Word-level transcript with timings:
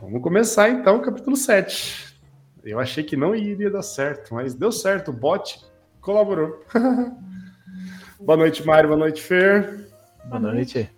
Vamos 0.00 0.22
começar 0.22 0.70
então 0.70 0.96
o 0.96 1.02
capítulo 1.02 1.36
7. 1.36 2.16
Eu 2.62 2.78
achei 2.78 3.02
que 3.02 3.16
não 3.16 3.34
iria 3.34 3.68
dar 3.68 3.82
certo, 3.82 4.32
mas 4.32 4.54
deu 4.54 4.70
certo. 4.70 5.10
O 5.10 5.12
bot 5.12 5.60
colaborou. 6.00 6.64
boa 8.20 8.36
noite, 8.36 8.64
Mário. 8.64 8.88
Boa 8.88 8.98
noite, 8.98 9.20
Fer. 9.20 9.88
Boa 10.26 10.38
noite. 10.38 10.88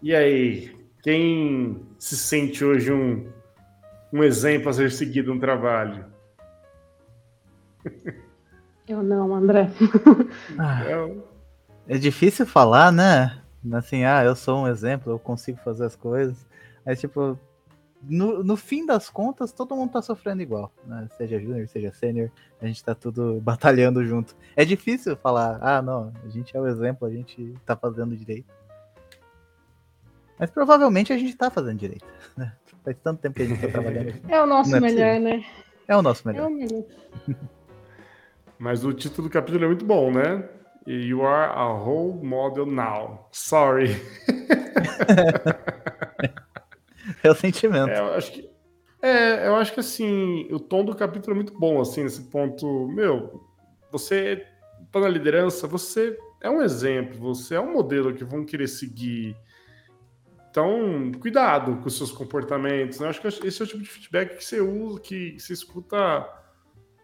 E 0.00 0.14
aí, 0.14 0.76
quem 1.02 1.84
se 1.98 2.16
sente 2.16 2.64
hoje 2.64 2.92
um, 2.92 3.28
um 4.12 4.22
exemplo 4.22 4.68
a 4.68 4.72
ser 4.72 4.92
seguido 4.92 5.34
no 5.34 5.40
trabalho? 5.40 6.04
Eu 8.86 9.02
não, 9.02 9.34
André. 9.34 9.68
Ah, 10.56 10.84
é 11.88 11.98
difícil 11.98 12.46
falar, 12.46 12.92
né? 12.92 13.42
Assim, 13.72 14.04
ah, 14.04 14.22
eu 14.22 14.36
sou 14.36 14.60
um 14.60 14.68
exemplo, 14.68 15.12
eu 15.12 15.18
consigo 15.18 15.58
fazer 15.64 15.86
as 15.86 15.96
coisas. 15.96 16.46
Mas, 16.84 17.00
tipo, 17.00 17.36
no, 18.08 18.42
no 18.42 18.56
fim 18.56 18.86
das 18.86 19.10
contas, 19.10 19.52
todo 19.52 19.74
mundo 19.74 19.92
tá 19.92 20.02
sofrendo 20.02 20.42
igual, 20.42 20.72
né? 20.84 21.08
Seja 21.16 21.40
júnior, 21.40 21.66
seja 21.68 21.92
sênior, 21.92 22.30
a 22.60 22.66
gente 22.66 22.82
tá 22.82 22.94
tudo 22.94 23.40
batalhando 23.42 24.04
junto. 24.04 24.36
É 24.54 24.64
difícil 24.64 25.16
falar, 25.16 25.58
ah, 25.60 25.82
não, 25.82 26.12
a 26.24 26.28
gente 26.28 26.56
é 26.56 26.60
o 26.60 26.66
exemplo, 26.66 27.06
a 27.06 27.10
gente 27.10 27.54
tá 27.64 27.76
fazendo 27.76 28.16
direito. 28.16 28.54
Mas 30.38 30.50
provavelmente 30.50 31.12
a 31.12 31.18
gente 31.18 31.34
tá 31.34 31.50
fazendo 31.50 31.78
direito, 31.78 32.06
né? 32.36 32.52
Faz 32.84 32.96
tanto 33.02 33.20
tempo 33.20 33.34
que 33.34 33.42
a 33.42 33.46
gente 33.46 33.60
tá 33.60 33.68
trabalhando. 33.68 34.14
É 34.28 34.42
o 34.42 34.46
nosso 34.46 34.76
é 34.76 34.80
melhor, 34.80 35.18
né? 35.18 35.44
É 35.88 35.96
o 35.96 36.02
nosso 36.02 36.26
melhor. 36.26 36.44
É 36.44 36.46
o 36.46 36.50
melhor. 36.50 36.84
Mas 38.58 38.84
o 38.84 38.92
título 38.92 39.28
do 39.28 39.32
capítulo 39.32 39.64
é 39.64 39.68
muito 39.68 39.84
bom, 39.84 40.10
né? 40.10 40.48
You 40.86 41.26
are 41.26 41.52
a 41.52 41.64
role 41.64 42.24
model 42.24 42.64
now. 42.64 43.28
Sorry. 43.32 44.00
É 47.26 47.30
o 47.30 47.34
sentimento. 47.34 47.90
É, 47.90 47.98
eu 47.98 48.14
acho 48.14 48.32
que, 48.32 48.50
é, 49.02 49.46
eu 49.46 49.56
acho 49.56 49.72
que 49.74 49.80
assim, 49.80 50.48
o 50.52 50.58
tom 50.58 50.84
do 50.84 50.94
capítulo 50.94 51.32
é 51.32 51.36
muito 51.36 51.58
bom, 51.58 51.80
assim, 51.80 52.04
nesse 52.04 52.22
ponto. 52.22 52.88
Meu, 52.88 53.42
você 53.90 54.46
tá 54.90 55.00
na 55.00 55.08
liderança, 55.08 55.66
você 55.66 56.18
é 56.40 56.50
um 56.50 56.62
exemplo, 56.62 57.18
você 57.18 57.54
é 57.54 57.60
um 57.60 57.72
modelo 57.72 58.14
que 58.14 58.24
vão 58.24 58.44
querer 58.44 58.68
seguir. 58.68 59.36
Então, 60.50 61.12
cuidado 61.20 61.76
com 61.76 61.86
os 61.86 61.96
seus 61.96 62.10
comportamentos. 62.10 62.98
Né? 62.98 63.06
Eu 63.06 63.10
acho 63.10 63.20
que 63.20 63.28
esse 63.28 63.60
é 63.60 63.64
o 63.64 63.68
tipo 63.68 63.82
de 63.82 63.90
feedback 63.90 64.36
que 64.36 64.44
você 64.44 64.60
usa, 64.60 65.00
que 65.00 65.38
você 65.38 65.52
escuta 65.52 66.26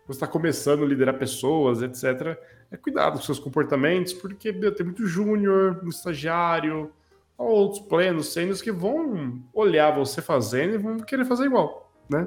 você 0.07 0.17
está 0.17 0.27
começando 0.27 0.83
a 0.83 0.87
liderar 0.87 1.19
pessoas, 1.19 1.81
etc. 1.81 2.39
É 2.71 2.77
cuidado 2.77 3.19
com 3.19 3.25
seus 3.25 3.39
comportamentos, 3.39 4.13
porque 4.13 4.51
meu, 4.53 4.75
tem 4.75 4.85
muito 4.85 5.07
júnior, 5.07 5.81
um 5.83 5.89
estagiário, 5.89 6.93
outros 7.37 7.81
plenos, 7.87 8.33
sênios 8.33 8.63
que 8.63 8.71
vão 8.71 9.43
olhar 9.53 9.91
você 9.91 10.23
fazendo 10.23 10.75
e 10.75 10.79
vão 10.79 10.99
querer 10.99 11.25
fazer 11.25 11.47
igual, 11.47 11.93
né? 12.09 12.27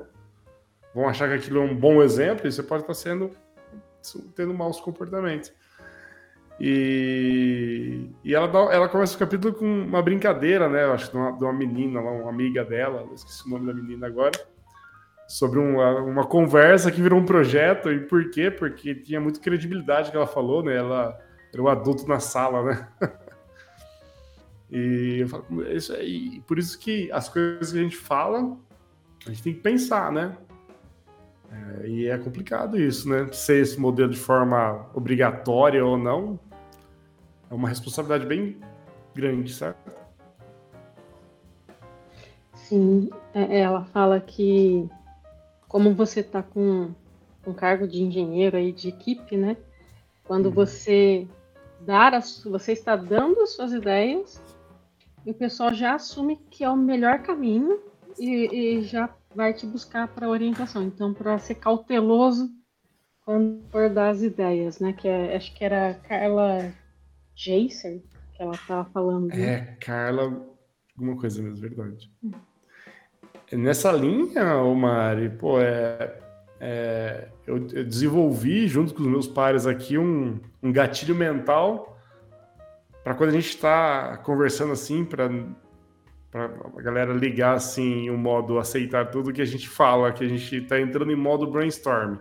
Vão 0.93 1.07
achar 1.07 1.27
que 1.27 1.35
aquilo 1.35 1.59
é 1.59 1.63
um 1.63 1.75
bom 1.75 2.01
exemplo 2.01 2.47
e 2.47 2.51
você 2.51 2.63
pode 2.63 2.83
estar 2.83 2.93
sendo 2.93 3.31
tendo 4.35 4.53
maus 4.53 4.79
comportamentos. 4.79 5.51
E, 6.59 8.09
e 8.23 8.33
ela, 8.33 8.47
dá, 8.47 8.59
ela 8.73 8.87
começa 8.87 9.15
o 9.15 9.19
capítulo 9.19 9.53
com 9.53 9.65
uma 9.65 10.01
brincadeira, 10.01 10.69
né? 10.69 10.85
Acho 10.85 11.11
de 11.11 11.17
uma, 11.17 11.31
de 11.31 11.43
uma 11.43 11.53
menina 11.53 11.99
uma 11.99 12.29
amiga 12.29 12.63
dela, 12.63 13.07
esqueci 13.13 13.45
o 13.45 13.49
nome 13.49 13.65
da 13.65 13.73
menina 13.73 14.07
agora 14.07 14.31
sobre 15.27 15.59
uma, 15.59 16.01
uma 16.01 16.25
conversa 16.25 16.91
que 16.91 17.01
virou 17.01 17.19
um 17.19 17.25
projeto. 17.25 17.91
E 17.91 17.99
por 17.99 18.29
quê? 18.29 18.49
Porque 18.49 18.95
tinha 18.95 19.19
muita 19.19 19.39
credibilidade 19.39 20.11
que 20.11 20.17
ela 20.17 20.27
falou, 20.27 20.63
né? 20.63 20.75
Ela 20.75 21.17
era 21.51 21.61
um 21.61 21.67
adulto 21.67 22.07
na 22.07 22.19
sala, 22.19 22.63
né? 22.63 22.87
e 24.77 25.19
eu 25.21 25.29
falo, 25.29 25.45
isso 25.71 25.93
aí, 25.93 26.41
por 26.41 26.59
isso 26.59 26.77
que 26.77 27.09
as 27.09 27.29
coisas 27.29 27.71
que 27.71 27.79
a 27.79 27.81
gente 27.81 27.95
fala, 27.95 28.57
a 29.25 29.29
gente 29.29 29.41
tem 29.41 29.53
que 29.53 29.61
pensar, 29.61 30.11
né? 30.11 30.37
É, 31.49 31.87
e 31.87 32.07
é 32.07 32.17
complicado 32.17 32.77
isso, 32.77 33.07
né? 33.07 33.25
Ser 33.31 33.61
esse 33.61 33.79
modelo 33.79 34.11
de 34.11 34.19
forma 34.19 34.85
obrigatória 34.93 35.85
ou 35.85 35.97
não, 35.97 36.37
é 37.49 37.53
uma 37.53 37.69
responsabilidade 37.69 38.25
bem 38.25 38.57
grande, 39.15 39.53
certo? 39.53 39.93
Sim, 42.53 43.09
é, 43.33 43.61
ela 43.61 43.85
fala 43.85 44.19
que 44.19 44.89
como 45.69 45.95
você 45.95 46.19
está 46.19 46.43
com 46.43 46.91
um 47.47 47.53
cargo 47.53 47.87
de 47.87 48.03
engenheiro 48.03 48.57
aí 48.57 48.73
de 48.73 48.89
equipe, 48.89 49.37
né? 49.37 49.55
Quando 50.25 50.47
uhum. 50.47 50.51
você 50.51 51.25
dar 51.79 52.13
as, 52.13 52.43
você 52.43 52.73
está 52.73 52.97
dando 52.97 53.39
as 53.39 53.51
suas 53.51 53.71
ideias 53.71 54.44
e 55.25 55.31
o 55.31 55.33
pessoal 55.33 55.73
já 55.73 55.95
assume 55.95 56.37
que 56.49 56.63
é 56.63 56.69
o 56.69 56.77
melhor 56.77 57.19
caminho 57.19 57.79
e, 58.19 58.77
e 58.77 58.81
já 58.83 59.09
vai 59.33 59.53
te 59.53 59.65
buscar 59.65 60.07
para 60.07 60.29
orientação. 60.29 60.83
Então, 60.83 61.13
para 61.13 61.39
ser 61.39 61.55
cauteloso 61.55 62.49
quando 63.23 63.63
for 63.71 63.89
dar 63.89 64.09
as 64.09 64.21
ideias, 64.21 64.79
né? 64.79 64.93
Que 64.93 65.07
é, 65.07 65.35
acho 65.35 65.53
que 65.55 65.65
era 65.65 65.95
Carla 66.07 66.71
Jaser 67.35 68.01
que 68.35 68.43
ela 68.43 68.53
estava 68.53 68.85
falando. 68.91 69.31
É, 69.33 69.77
Carla, 69.79 70.23
alguma 70.95 71.19
coisa 71.19 71.41
mesmo, 71.41 71.57
verdade. 71.57 72.11
Uhum. 72.21 72.33
Nessa 73.53 73.91
linha, 73.91 74.63
Mari, 74.75 75.29
pô, 75.29 75.61
é, 75.61 76.19
é 76.59 77.29
eu, 77.47 77.57
eu, 77.73 77.85
desenvolvi 77.85 78.67
junto 78.67 78.93
com 78.93 79.01
os 79.01 79.07
meus 79.07 79.27
pares 79.27 79.65
aqui 79.65 79.97
um, 79.97 80.39
um 80.61 80.71
gatilho 80.71 81.15
mental 81.15 81.94
para 83.05 83.13
quando 83.13 83.29
a 83.29 83.33
gente 83.33 83.49
está 83.49 84.17
conversando 84.17 84.73
assim, 84.73 85.05
para 85.05 85.29
a 86.33 86.81
galera 86.81 87.13
ligar 87.13 87.53
assim 87.53 88.09
o 88.09 88.17
modo 88.17 88.57
aceitar 88.57 89.11
tudo 89.11 89.31
que 89.31 89.43
a 89.43 89.45
gente 89.45 89.69
fala, 89.69 90.11
que 90.11 90.23
a 90.23 90.27
gente 90.27 90.55
está 90.55 90.81
entrando 90.81 91.11
em 91.11 91.15
modo 91.15 91.45
brainstorm. 91.45 92.17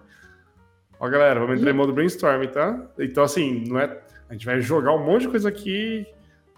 Ó, 1.01 1.09
galera, 1.09 1.41
vamos 1.41 1.57
entrar 1.57 1.71
em 1.71 1.75
modo 1.75 1.95
brainstorm, 1.95 2.47
tá? 2.49 2.87
Então, 2.99 3.25
assim, 3.25 3.65
não 3.67 3.81
é. 3.81 3.99
A 4.29 4.35
gente 4.35 4.45
vai 4.45 4.61
jogar 4.61 4.93
um 4.93 5.03
monte 5.03 5.23
de 5.23 5.29
coisa 5.29 5.49
aqui 5.49 6.07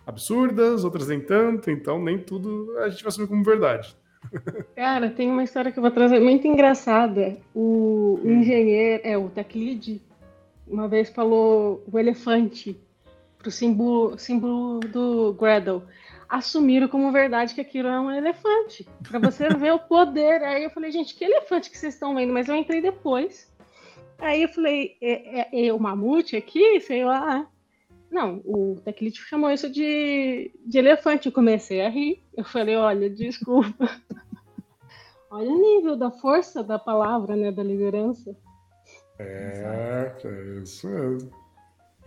absurdas, 0.04 0.82
outras 0.82 1.06
nem 1.06 1.20
tanto, 1.20 1.70
então 1.70 2.02
nem 2.02 2.18
tudo 2.18 2.76
a 2.80 2.88
gente 2.88 3.04
vai 3.04 3.10
assumir 3.10 3.28
como 3.28 3.44
verdade. 3.44 3.96
Cara, 4.74 5.08
tem 5.08 5.30
uma 5.30 5.44
história 5.44 5.70
que 5.70 5.78
eu 5.78 5.82
vou 5.82 5.92
trazer 5.92 6.18
muito 6.18 6.48
engraçada. 6.48 7.36
O, 7.54 8.18
o 8.24 8.28
engenheiro, 8.28 9.02
é, 9.04 9.16
o 9.16 9.28
tech 9.28 9.56
lead, 9.56 10.02
uma 10.66 10.88
vez 10.88 11.10
falou 11.10 11.84
o 11.86 11.96
elefante 11.96 12.76
pro 13.46 13.52
símbolo, 13.52 14.18
símbolo 14.18 14.80
do 14.80 15.32
Gradle. 15.34 15.84
Assumiram 16.28 16.88
como 16.88 17.12
verdade 17.12 17.54
que 17.54 17.60
aquilo 17.60 17.86
é 17.86 18.00
um 18.00 18.10
elefante. 18.10 18.84
Para 19.08 19.20
você 19.20 19.48
ver 19.54 19.72
o 19.72 19.78
poder. 19.78 20.42
Aí 20.42 20.64
eu 20.64 20.70
falei, 20.70 20.90
gente, 20.90 21.14
que 21.14 21.24
elefante 21.24 21.70
que 21.70 21.78
vocês 21.78 21.94
estão 21.94 22.14
vendo? 22.16 22.32
Mas 22.32 22.48
eu 22.48 22.56
entrei 22.56 22.82
depois. 22.82 23.48
Aí 24.18 24.42
eu 24.42 24.48
falei, 24.48 24.96
é, 25.00 25.40
é, 25.40 25.66
é 25.66 25.72
o 25.72 25.78
mamute 25.78 26.36
aqui? 26.36 26.80
Sei 26.80 27.04
lá. 27.04 27.48
Não, 28.10 28.42
o 28.44 28.80
Teclite 28.84 29.20
chamou 29.22 29.50
isso 29.50 29.70
de, 29.70 30.50
de 30.66 30.78
elefante. 30.78 31.26
Eu 31.26 31.32
comecei 31.32 31.82
a 31.82 31.88
rir. 31.88 32.24
Eu 32.36 32.44
falei, 32.44 32.74
olha, 32.74 33.08
desculpa. 33.08 33.88
olha 35.30 35.50
o 35.50 35.60
nível 35.60 35.96
da 35.96 36.10
força 36.10 36.64
da 36.64 36.80
palavra, 36.80 37.36
né? 37.36 37.52
Da 37.52 37.62
liderança. 37.62 38.36
É, 39.20 40.12
é 40.24 40.60
isso 40.60 40.88
mesmo. 40.88 41.45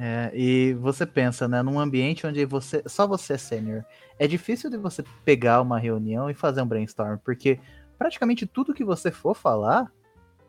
É, 0.02 0.32
e 0.34 0.74
você 0.76 1.06
pensa, 1.06 1.46
né, 1.46 1.62
num 1.62 1.78
ambiente 1.78 2.26
onde 2.26 2.46
você 2.46 2.82
só 2.88 3.06
você 3.06 3.34
é 3.34 3.38
sênior, 3.38 3.84
é 4.18 4.26
difícil 4.28 4.70
de 4.70 4.78
você 4.78 5.04
pegar 5.26 5.62
uma 5.62 5.78
reunião 5.78 6.30
e 6.30 6.34
fazer 6.34 6.62
um 6.62 6.66
brainstorm, 6.66 7.18
porque 7.18 7.60
praticamente 7.98 8.46
tudo 8.46 8.74
que 8.74 8.86
você 8.86 9.12
for 9.12 9.36
falar 9.36 9.92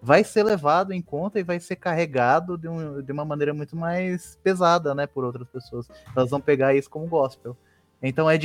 vai 0.00 0.22
ser 0.22 0.44
levado 0.44 0.92
em 0.92 1.02
conta 1.02 1.40
e 1.40 1.42
vai 1.42 1.58
ser 1.58 1.74
carregado 1.74 2.56
de, 2.56 2.68
um, 2.68 3.02
de 3.02 3.10
uma 3.10 3.24
maneira 3.24 3.52
muito 3.52 3.76
mais 3.76 4.38
pesada, 4.40 4.94
né, 4.94 5.04
por 5.08 5.24
outras 5.24 5.48
pessoas. 5.48 5.88
Elas 6.16 6.30
vão 6.30 6.40
pegar 6.40 6.72
isso 6.74 6.88
como 6.88 7.08
gospel. 7.08 7.56
Então 8.00 8.30
é, 8.30 8.36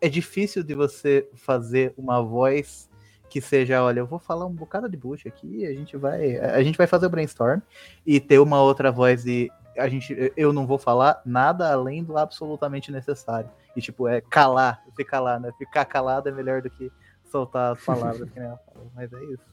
é 0.00 0.08
difícil 0.08 0.62
de 0.62 0.74
você 0.74 1.28
fazer 1.34 1.92
uma 1.98 2.22
voz 2.22 2.88
que 3.28 3.40
seja, 3.42 3.84
olha, 3.84 4.00
eu 4.00 4.06
vou 4.06 4.18
falar 4.18 4.46
um 4.46 4.52
bocado 4.52 4.88
de 4.88 4.96
bucha 4.96 5.28
aqui, 5.28 5.64
a 5.64 5.72
gente 5.72 5.96
vai, 5.96 6.36
a 6.38 6.62
gente 6.62 6.76
vai 6.76 6.86
fazer 6.86 7.06
o 7.06 7.10
brainstorm 7.10 7.60
e 8.04 8.18
ter 8.18 8.40
uma 8.40 8.60
outra 8.60 8.90
voz 8.90 9.22
de 9.22 9.48
a 9.80 9.88
gente, 9.88 10.32
eu 10.36 10.52
não 10.52 10.66
vou 10.66 10.78
falar 10.78 11.20
nada 11.24 11.70
além 11.72 12.04
do 12.04 12.16
absolutamente 12.16 12.92
necessário. 12.92 13.50
E 13.74 13.80
tipo, 13.80 14.06
é 14.08 14.20
calar, 14.20 14.82
ficar 14.96 15.20
lá, 15.20 15.38
né? 15.38 15.50
Ficar 15.58 15.84
calado 15.84 16.28
é 16.28 16.32
melhor 16.32 16.62
do 16.62 16.70
que 16.70 16.90
soltar 17.30 17.72
as 17.72 17.84
palavras 17.84 18.28
que 18.30 18.38
ela 18.38 18.58
falou, 18.66 18.90
mas 18.94 19.12
é 19.12 19.24
isso. 19.24 19.50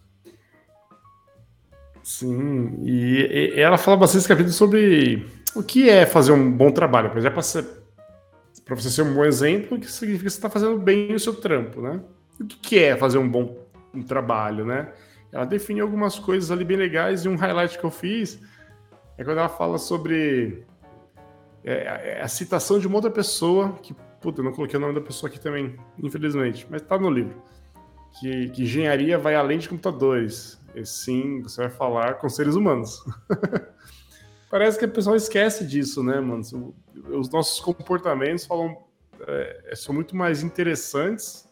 Sim, 2.03 2.79
e, 2.83 3.53
e 3.55 3.59
ela 3.59 3.77
fala 3.77 3.97
bastante 3.97 4.27
capítulo 4.27 4.53
sobre 4.53 5.27
o 5.53 5.61
que 5.61 5.89
é 5.89 6.05
fazer 6.05 6.31
um 6.31 6.51
bom 6.51 6.71
trabalho. 6.71 7.09
Por 7.09 7.17
exemplo, 7.17 7.41
para 8.63 8.75
você 8.75 8.89
ser 8.89 9.01
um 9.01 9.13
bom 9.13 9.25
exemplo, 9.25 9.79
que 9.79 9.91
significa 9.91 10.25
que 10.25 10.31
você 10.31 10.37
está 10.37 10.49
fazendo 10.49 10.77
bem 10.79 11.13
o 11.13 11.19
seu 11.19 11.33
trampo, 11.35 11.81
né? 11.81 11.99
o 12.39 12.45
que 12.45 12.79
é 12.79 12.95
fazer 12.95 13.17
um 13.17 13.29
bom 13.29 13.57
um 13.93 14.03
trabalho, 14.03 14.65
né? 14.65 14.91
Ela 15.31 15.45
define 15.45 15.81
algumas 15.81 16.19
coisas 16.19 16.51
ali 16.51 16.63
bem 16.63 16.77
legais 16.77 17.25
e 17.25 17.29
um 17.29 17.35
highlight 17.35 17.77
que 17.77 17.83
eu 17.83 17.91
fiz 17.91 18.39
é 19.17 19.23
quando 19.23 19.37
ela 19.39 19.49
fala 19.49 19.77
sobre 19.77 20.65
é, 21.63 22.17
é 22.17 22.21
a 22.21 22.27
citação 22.27 22.79
de 22.79 22.87
uma 22.87 22.95
outra 22.95 23.11
pessoa, 23.11 23.73
que, 23.81 23.95
puta, 24.21 24.41
eu 24.41 24.45
não 24.45 24.51
coloquei 24.51 24.77
o 24.77 24.81
nome 24.81 24.93
da 24.93 25.01
pessoa 25.01 25.29
aqui 25.29 25.39
também, 25.39 25.75
infelizmente, 26.01 26.67
mas 26.69 26.81
tá 26.81 26.97
no 26.97 27.09
livro 27.09 27.41
que, 28.19 28.49
que 28.49 28.63
engenharia 28.63 29.17
vai 29.17 29.35
além 29.35 29.57
de 29.57 29.69
computadores. 29.69 30.59
E 30.75 30.85
sim, 30.85 31.41
você 31.41 31.61
vai 31.61 31.69
falar 31.69 32.15
com 32.15 32.29
seres 32.29 32.55
humanos. 32.55 33.03
Parece 34.49 34.77
que 34.77 34.85
o 34.85 34.89
pessoal 34.89 35.15
esquece 35.15 35.65
disso, 35.65 36.03
né, 36.03 36.19
mano? 36.19 36.41
Os 37.09 37.29
nossos 37.29 37.59
comportamentos 37.59 38.45
falam, 38.45 38.77
é, 39.21 39.73
são 39.75 39.93
muito 39.93 40.15
mais 40.15 40.41
interessantes 40.41 41.47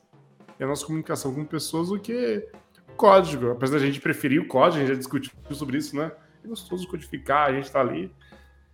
e 0.59 0.63
a 0.63 0.67
nossa 0.67 0.85
comunicação 0.85 1.33
com 1.33 1.43
pessoas 1.43 1.89
do 1.89 1.99
que 1.99 2.47
código. 2.95 3.51
Apesar 3.51 3.79
da 3.79 3.85
gente 3.85 3.99
preferir 3.99 4.41
o 4.41 4.47
código, 4.47 4.77
a 4.77 4.79
gente 4.79 4.93
já 4.93 4.97
discutiu 4.97 5.33
sobre 5.51 5.77
isso, 5.77 5.95
né? 5.95 6.11
É 6.45 6.47
gostoso 6.47 6.87
codificar, 6.87 7.49
a 7.49 7.53
gente 7.53 7.71
tá 7.71 7.81
ali. 7.81 8.11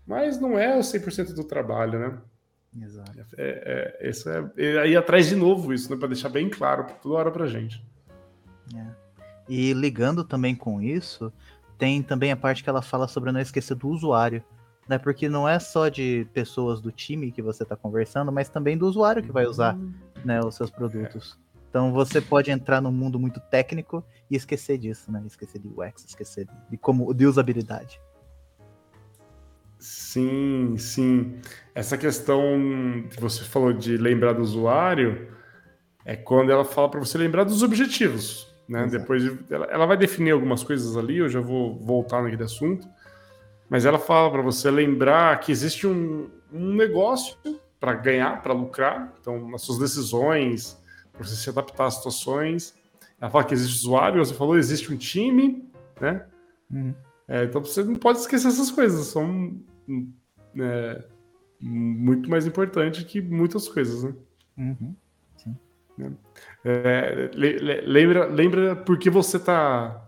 Mas 0.06 0.40
não 0.40 0.60
é 0.60 0.76
o 0.76 0.82
100% 0.82 1.34
do 1.34 1.44
trabalho, 1.46 1.98
né? 1.98 2.18
Exato. 2.82 3.12
É, 3.38 3.98
é, 4.02 4.10
isso 4.10 4.30
é, 4.30 4.52
é 4.58 4.80
aí 4.80 4.96
atrás 4.96 5.28
de 5.28 5.36
novo 5.36 5.74
isso, 5.74 5.90
né? 5.90 5.98
Para 5.98 6.10
deixar 6.10 6.30
bem 6.30 6.50
claro 6.50 6.86
toda 7.02 7.16
hora 7.16 7.32
pra 7.32 7.48
gente. 7.48 7.84
É. 8.76 8.86
E 9.48 9.74
ligando 9.74 10.24
também 10.24 10.54
com 10.54 10.82
isso, 10.82 11.32
tem 11.78 12.04
também 12.04 12.32
a 12.32 12.36
parte 12.36 12.64
que 12.64 12.70
ela 12.70 12.82
fala 12.82 13.08
sobre 13.08 13.32
não 13.32 13.40
esquecer 13.40 13.76
do 13.76 13.88
usuário. 13.88 14.44
Né? 14.88 14.98
Porque 14.98 15.30
não 15.30 15.48
é 15.48 15.60
só 15.60 15.88
de 15.88 16.28
pessoas 16.34 16.82
do 16.82 16.92
time 16.92 17.32
que 17.32 17.42
você 17.42 17.64
está 17.64 17.76
conversando, 17.76 18.32
mas 18.32 18.50
também 18.50 18.78
do 18.78 18.88
usuário 18.88 19.24
que 19.24 19.32
vai 19.32 19.46
usar 19.46 19.76
uhum. 19.76 19.94
né, 20.26 20.42
os 20.42 20.56
seus 20.56 20.70
produtos. 20.70 21.38
É. 21.48 21.51
Então 21.72 21.94
você 21.94 22.20
pode 22.20 22.52
entrar 22.52 22.82
num 22.82 22.92
mundo 22.92 23.18
muito 23.18 23.40
técnico 23.40 24.04
e 24.30 24.36
esquecer 24.36 24.78
disso, 24.78 25.10
né? 25.10 25.24
Esquecer 25.26 25.58
de 25.58 25.70
UX, 25.70 26.04
esquecer 26.06 26.46
de, 26.70 26.78
como 26.78 27.14
de 27.14 27.26
usabilidade. 27.26 27.98
Sim, 29.80 30.76
sim. 30.78 31.40
Essa 31.74 31.98
questão 31.98 32.44
que 33.10 33.22
você 33.22 33.46
falou 33.46 33.72
de 33.72 33.96
lembrar 33.96 34.34
do 34.34 34.42
usuário 34.42 35.32
é 36.04 36.14
quando 36.18 36.52
ela 36.52 36.66
fala 36.66 36.90
para 36.90 37.00
você 37.00 37.18
lembrar 37.18 37.46
dos 37.46 37.64
objetivos. 37.64 38.54
Né? 38.68 38.86
Depois 38.88 39.24
ela, 39.50 39.66
ela, 39.68 39.86
vai 39.86 39.96
definir 39.96 40.32
algumas 40.32 40.66
coisas 40.66 40.98
ali, 40.98 41.20
eu 41.20 41.30
já 41.30 41.40
vou 41.40 41.80
voltar 41.80 42.22
naquele 42.22 42.44
assunto. 42.44 42.86
Mas 43.70 43.86
ela 43.86 43.98
fala 43.98 44.30
para 44.30 44.42
você 44.42 44.70
lembrar 44.70 45.40
que 45.40 45.54
existe 45.54 45.88
um, 45.88 46.30
um 46.52 46.76
negócio 46.76 47.38
para 47.80 47.94
ganhar, 47.94 48.42
para 48.42 48.52
lucrar. 48.52 49.14
Então, 49.22 49.50
nas 49.50 49.62
suas 49.62 49.80
decisões, 49.80 50.81
para 51.22 51.30
você 51.30 51.36
se 51.36 51.50
adaptar 51.50 51.86
às 51.86 51.96
situações. 51.96 52.76
Ela 53.20 53.30
fala 53.30 53.44
que 53.44 53.54
existe 53.54 53.78
usuário, 53.78 54.24
você 54.24 54.34
falou, 54.34 54.58
existe 54.58 54.92
um 54.92 54.98
time, 54.98 55.64
né? 56.00 56.26
Uhum. 56.72 56.94
É, 57.28 57.44
então 57.44 57.64
você 57.64 57.84
não 57.84 57.96
pode 57.96 58.20
esquecer 58.20 58.48
essas 58.48 58.72
coisas, 58.72 59.08
são 59.08 59.56
é, 60.60 61.04
muito 61.62 62.30
mais 62.30 62.48
importantes 62.48 63.04
que 63.04 63.22
muitas 63.22 63.70
coisas, 63.70 64.04
né? 64.04 64.14
Uhum. 64.58 64.96
Sim. 65.38 65.58
É, 66.66 67.30
lembra, 67.86 68.26
lembra 68.26 68.76
por 68.76 68.98
que 68.98 69.10
você 69.10 69.38
está 69.38 70.08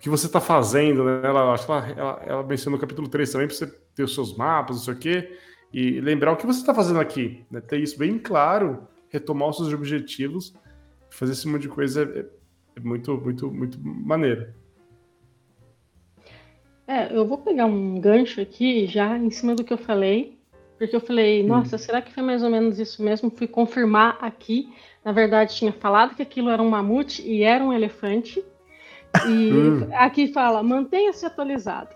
que 0.00 0.10
você 0.10 0.26
está 0.26 0.38
fazendo, 0.38 1.02
né? 1.02 1.22
Ela, 1.24 1.54
acho 1.54 1.64
que 1.64 1.72
ela, 1.72 1.88
ela, 1.96 2.22
ela 2.26 2.42
menciona 2.42 2.76
no 2.76 2.80
capítulo 2.80 3.08
3 3.08 3.32
também, 3.32 3.46
para 3.46 3.56
você 3.56 3.66
ter 3.94 4.02
os 4.02 4.14
seus 4.14 4.36
mapas, 4.36 4.76
não 4.76 4.82
sei 4.82 4.92
o 4.92 4.98
quê, 4.98 5.38
e 5.72 5.98
lembrar 5.98 6.32
o 6.32 6.36
que 6.36 6.44
você 6.44 6.60
está 6.60 6.74
fazendo 6.74 7.00
aqui, 7.00 7.46
né? 7.50 7.60
Ter 7.62 7.80
isso 7.80 7.98
bem 7.98 8.18
claro 8.18 8.86
retomar 9.14 9.48
os 9.48 9.56
seus 9.56 9.72
objetivos, 9.72 10.52
fazer 11.08 11.32
esse 11.32 11.46
monte 11.46 11.62
de 11.62 11.68
coisa 11.68 12.02
é, 12.02 12.26
é 12.76 12.80
muito, 12.80 13.16
muito, 13.16 13.50
muito 13.50 13.78
maneiro. 13.80 14.52
É, 16.86 17.16
eu 17.16 17.26
vou 17.26 17.38
pegar 17.38 17.66
um 17.66 18.00
gancho 18.00 18.40
aqui 18.40 18.86
já 18.86 19.16
em 19.16 19.30
cima 19.30 19.54
do 19.54 19.62
que 19.62 19.72
eu 19.72 19.78
falei, 19.78 20.36
porque 20.76 20.96
eu 20.96 21.00
falei, 21.00 21.44
hum. 21.44 21.46
nossa, 21.46 21.76
hum. 21.76 21.78
será 21.78 22.02
que 22.02 22.12
foi 22.12 22.24
mais 22.24 22.42
ou 22.42 22.50
menos 22.50 22.78
isso 22.80 23.02
mesmo? 23.02 23.30
Fui 23.30 23.46
confirmar 23.46 24.18
aqui. 24.20 24.74
Na 25.04 25.12
verdade, 25.12 25.54
tinha 25.54 25.72
falado 25.72 26.16
que 26.16 26.22
aquilo 26.22 26.50
era 26.50 26.60
um 26.60 26.68
mamute 26.68 27.22
e 27.22 27.44
era 27.44 27.62
um 27.62 27.72
elefante. 27.72 28.44
E 29.28 29.52
hum. 29.54 29.88
aqui 29.94 30.32
fala, 30.32 30.60
mantenha-se 30.60 31.24
atualizado. 31.24 31.94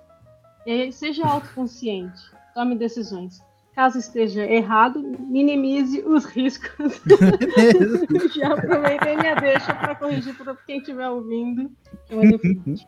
E 0.65 0.93
seja 0.93 1.27
autoconsciente. 1.27 2.21
Tome 2.55 2.77
decisões. 2.77 3.43
Caso 3.79 3.97
esteja 3.97 4.43
errado, 4.43 5.01
minimize 5.01 6.03
os 6.05 6.25
riscos. 6.25 7.01
Já 8.35 8.55
aproveitei 8.55 9.17
minha 9.17 9.37
deixa 9.37 9.73
para 9.73 9.95
corrigir 9.95 10.37
para 10.37 10.57
quem 10.67 10.79
estiver 10.79 11.09
ouvindo. 11.09 11.71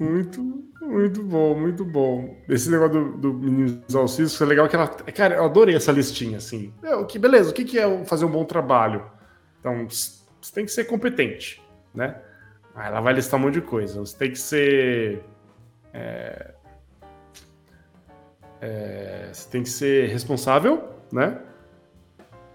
Muito, 0.01 0.43
muito 0.83 1.23
bom, 1.23 1.55
muito 1.55 1.85
bom. 1.85 2.37
Esse 2.49 2.69
negócio 2.69 3.13
do, 3.13 3.19
do 3.19 3.35
minimizar 3.35 4.03
os 4.03 4.19
riscos 4.19 4.41
é 4.41 4.45
legal 4.47 4.69
que 4.69 4.75
ela. 4.75 4.89
Cara, 4.89 5.37
eu 5.37 5.45
adorei 5.45 5.77
essa 5.77 5.93
listinha, 5.93 6.39
assim. 6.39 6.73
Meu, 6.83 7.07
que 7.07 7.21
beleza, 7.21 7.51
o 7.51 7.55
que, 7.55 7.65
que 7.65 7.79
é 7.79 8.05
fazer 8.05 8.25
um 8.25 8.31
bom 8.31 8.45
trabalho? 8.45 9.09
Então, 9.61 9.87
você 9.89 10.53
tem 10.53 10.65
que 10.65 10.73
ser 10.73 10.85
competente, 10.85 11.63
né? 11.95 12.21
Aí 12.75 12.89
ela 12.89 13.01
vai 13.01 13.13
listar 13.13 13.39
um 13.39 13.45
monte 13.45 13.55
de 13.55 13.61
coisa. 13.61 14.01
Você 14.01 14.19
tem 14.19 14.33
que 14.33 14.39
ser. 14.41 15.23
É 15.93 16.55
é, 18.61 19.31
você 19.33 19.49
tem 19.49 19.63
que 19.63 19.71
ser 19.71 20.09
responsável, 20.09 20.89
né? 21.13 21.41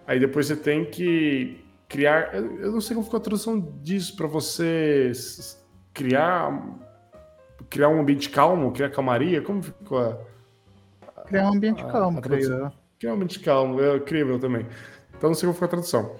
Aí 0.07 0.19
depois 0.19 0.47
você 0.47 0.55
tem 0.55 0.85
que 0.85 1.63
criar. 1.87 2.35
Eu 2.35 2.71
não 2.71 2.81
sei 2.81 2.95
como 2.95 3.05
ficou 3.05 3.17
a 3.17 3.23
tradução 3.23 3.59
disso 3.81 4.15
para 4.15 4.27
você 4.27 5.11
criar 5.93 6.77
criar 7.69 7.89
um 7.89 7.99
ambiente 7.99 8.29
calmo, 8.29 8.71
criar 8.71 8.89
calmaria. 8.89 9.41
Como 9.41 9.63
ficou 9.63 9.99
a, 9.99 10.17
criar 11.25 11.49
um 11.49 11.55
ambiente 11.55 11.81
a, 11.83 11.91
calmo, 11.91 12.21
creio. 12.21 12.71
Criar 12.99 13.11
um 13.11 13.15
ambiente 13.15 13.39
calmo, 13.39 13.81
é 13.81 13.97
incrível 13.97 14.39
também. 14.39 14.65
Então 15.17 15.29
não 15.29 15.35
sei 15.35 15.47
como 15.47 15.53
ficou 15.53 15.65
a 15.65 15.69
tradução. 15.69 16.15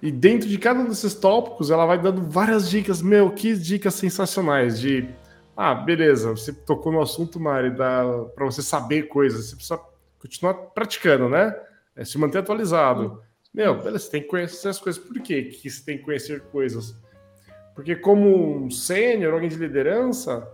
E 0.00 0.12
dentro 0.12 0.48
de 0.48 0.58
cada 0.58 0.80
um 0.80 0.84
desses 0.88 1.14
tópicos, 1.14 1.70
ela 1.70 1.84
vai 1.84 1.98
dando 2.00 2.22
várias 2.22 2.68
dicas. 2.68 3.02
Meu, 3.02 3.30
que 3.30 3.54
dicas 3.54 3.94
sensacionais 3.94 4.80
de 4.80 5.08
ah, 5.60 5.74
beleza, 5.74 6.30
você 6.30 6.52
tocou 6.52 6.92
no 6.92 7.02
assunto, 7.02 7.40
Mari, 7.40 7.74
para 7.74 8.44
você 8.44 8.62
saber 8.62 9.08
coisas, 9.08 9.46
você 9.46 9.56
precisa 9.56 9.80
continuar 10.20 10.54
praticando, 10.54 11.28
né? 11.28 11.52
É 11.96 12.04
se 12.04 12.16
manter 12.16 12.38
atualizado. 12.38 13.20
Meu, 13.52 13.76
beleza, 13.76 14.04
você 14.04 14.10
tem 14.12 14.22
que 14.22 14.28
conhecer 14.28 14.68
as 14.68 14.78
coisas. 14.78 15.02
Por 15.02 15.20
quê 15.20 15.42
que 15.42 15.68
você 15.68 15.84
tem 15.84 15.98
que 15.98 16.04
conhecer 16.04 16.42
coisas? 16.42 16.96
Porque 17.74 17.96
como 17.96 18.66
um 18.66 18.70
sênior, 18.70 19.34
alguém 19.34 19.48
de 19.48 19.56
liderança, 19.56 20.48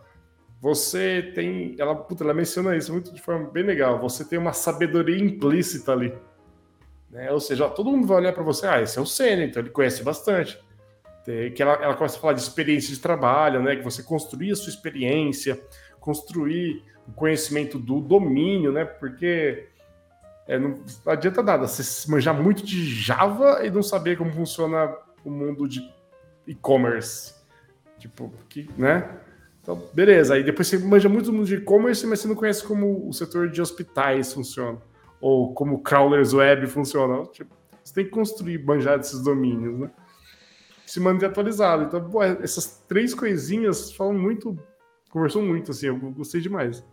você 0.58 1.32
tem. 1.34 1.76
Ela, 1.78 1.94
puta, 1.94 2.24
ela 2.24 2.32
menciona 2.32 2.74
isso 2.74 2.90
muito 2.90 3.12
de 3.12 3.20
forma 3.20 3.50
bem 3.50 3.62
legal. 3.62 4.00
Você 4.00 4.24
tem 4.24 4.38
uma 4.38 4.54
sabedoria 4.54 5.22
implícita 5.22 5.92
ali. 5.92 6.14
Né? 7.10 7.30
Ou 7.30 7.40
seja, 7.40 7.66
ó, 7.66 7.68
todo 7.68 7.90
mundo 7.90 8.06
vai 8.06 8.16
olhar 8.16 8.32
para 8.32 8.42
você, 8.42 8.66
ah, 8.66 8.80
esse 8.80 8.98
é 8.98 9.02
o 9.02 9.06
sênior, 9.06 9.46
então 9.46 9.60
ele 9.60 9.68
conhece 9.68 10.02
bastante 10.02 10.58
que 11.24 11.62
ela, 11.62 11.72
ela 11.74 11.94
começa 11.94 12.18
a 12.18 12.20
falar 12.20 12.34
de 12.34 12.40
experiência 12.40 12.94
de 12.94 13.00
trabalho, 13.00 13.62
né? 13.62 13.76
Que 13.76 13.82
você 13.82 14.02
construir 14.02 14.52
a 14.52 14.56
sua 14.56 14.70
experiência, 14.70 15.60
construir 15.98 16.82
o 17.08 17.12
conhecimento 17.12 17.78
do 17.78 18.00
domínio, 18.00 18.72
né? 18.72 18.84
Porque 18.84 19.68
é, 20.46 20.58
não, 20.58 20.70
não, 21.04 21.12
adianta 21.12 21.42
nada 21.42 21.66
você 21.66 22.10
manjar 22.10 22.34
muito 22.34 22.64
de 22.64 22.84
Java 22.84 23.64
e 23.64 23.70
não 23.70 23.82
saber 23.82 24.16
como 24.16 24.30
funciona 24.32 24.94
o 25.24 25.30
mundo 25.30 25.66
de 25.66 25.80
e-commerce. 26.46 27.34
Tipo, 27.98 28.30
que, 28.48 28.68
né? 28.76 29.18
Então, 29.62 29.82
beleza. 29.94 30.34
Aí 30.34 30.44
depois 30.44 30.68
você 30.68 30.78
manja 30.78 31.08
muito 31.08 31.26
do 31.26 31.32
mundo 31.32 31.46
de 31.46 31.54
e-commerce, 31.54 32.06
mas 32.06 32.20
você 32.20 32.28
não 32.28 32.34
conhece 32.34 32.62
como 32.62 33.08
o 33.08 33.12
setor 33.14 33.48
de 33.48 33.62
hospitais 33.62 34.32
funciona. 34.32 34.78
Ou 35.20 35.54
como 35.54 35.80
crawlers 35.80 36.34
web 36.34 36.66
funciona. 36.66 37.24
Tipo, 37.32 37.54
você 37.82 37.94
tem 37.94 38.04
que 38.04 38.10
construir, 38.10 38.62
manjar 38.62 38.98
desses 38.98 39.22
domínios, 39.22 39.78
né? 39.78 39.90
Se 40.86 41.00
manter 41.00 41.26
atualizado. 41.26 41.84
Então, 41.84 42.08
pô, 42.08 42.22
essas 42.22 42.82
três 42.88 43.14
coisinhas 43.14 43.92
falam 43.92 44.14
muito, 44.14 44.58
conversou 45.10 45.42
muito, 45.42 45.70
assim, 45.70 45.86
eu 45.86 45.98
gostei 45.98 46.40
demais. 46.40 46.84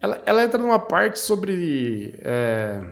Ela, 0.00 0.22
ela 0.26 0.44
entra 0.44 0.58
numa 0.58 0.78
parte 0.78 1.18
sobre 1.18 2.14
é, 2.20 2.84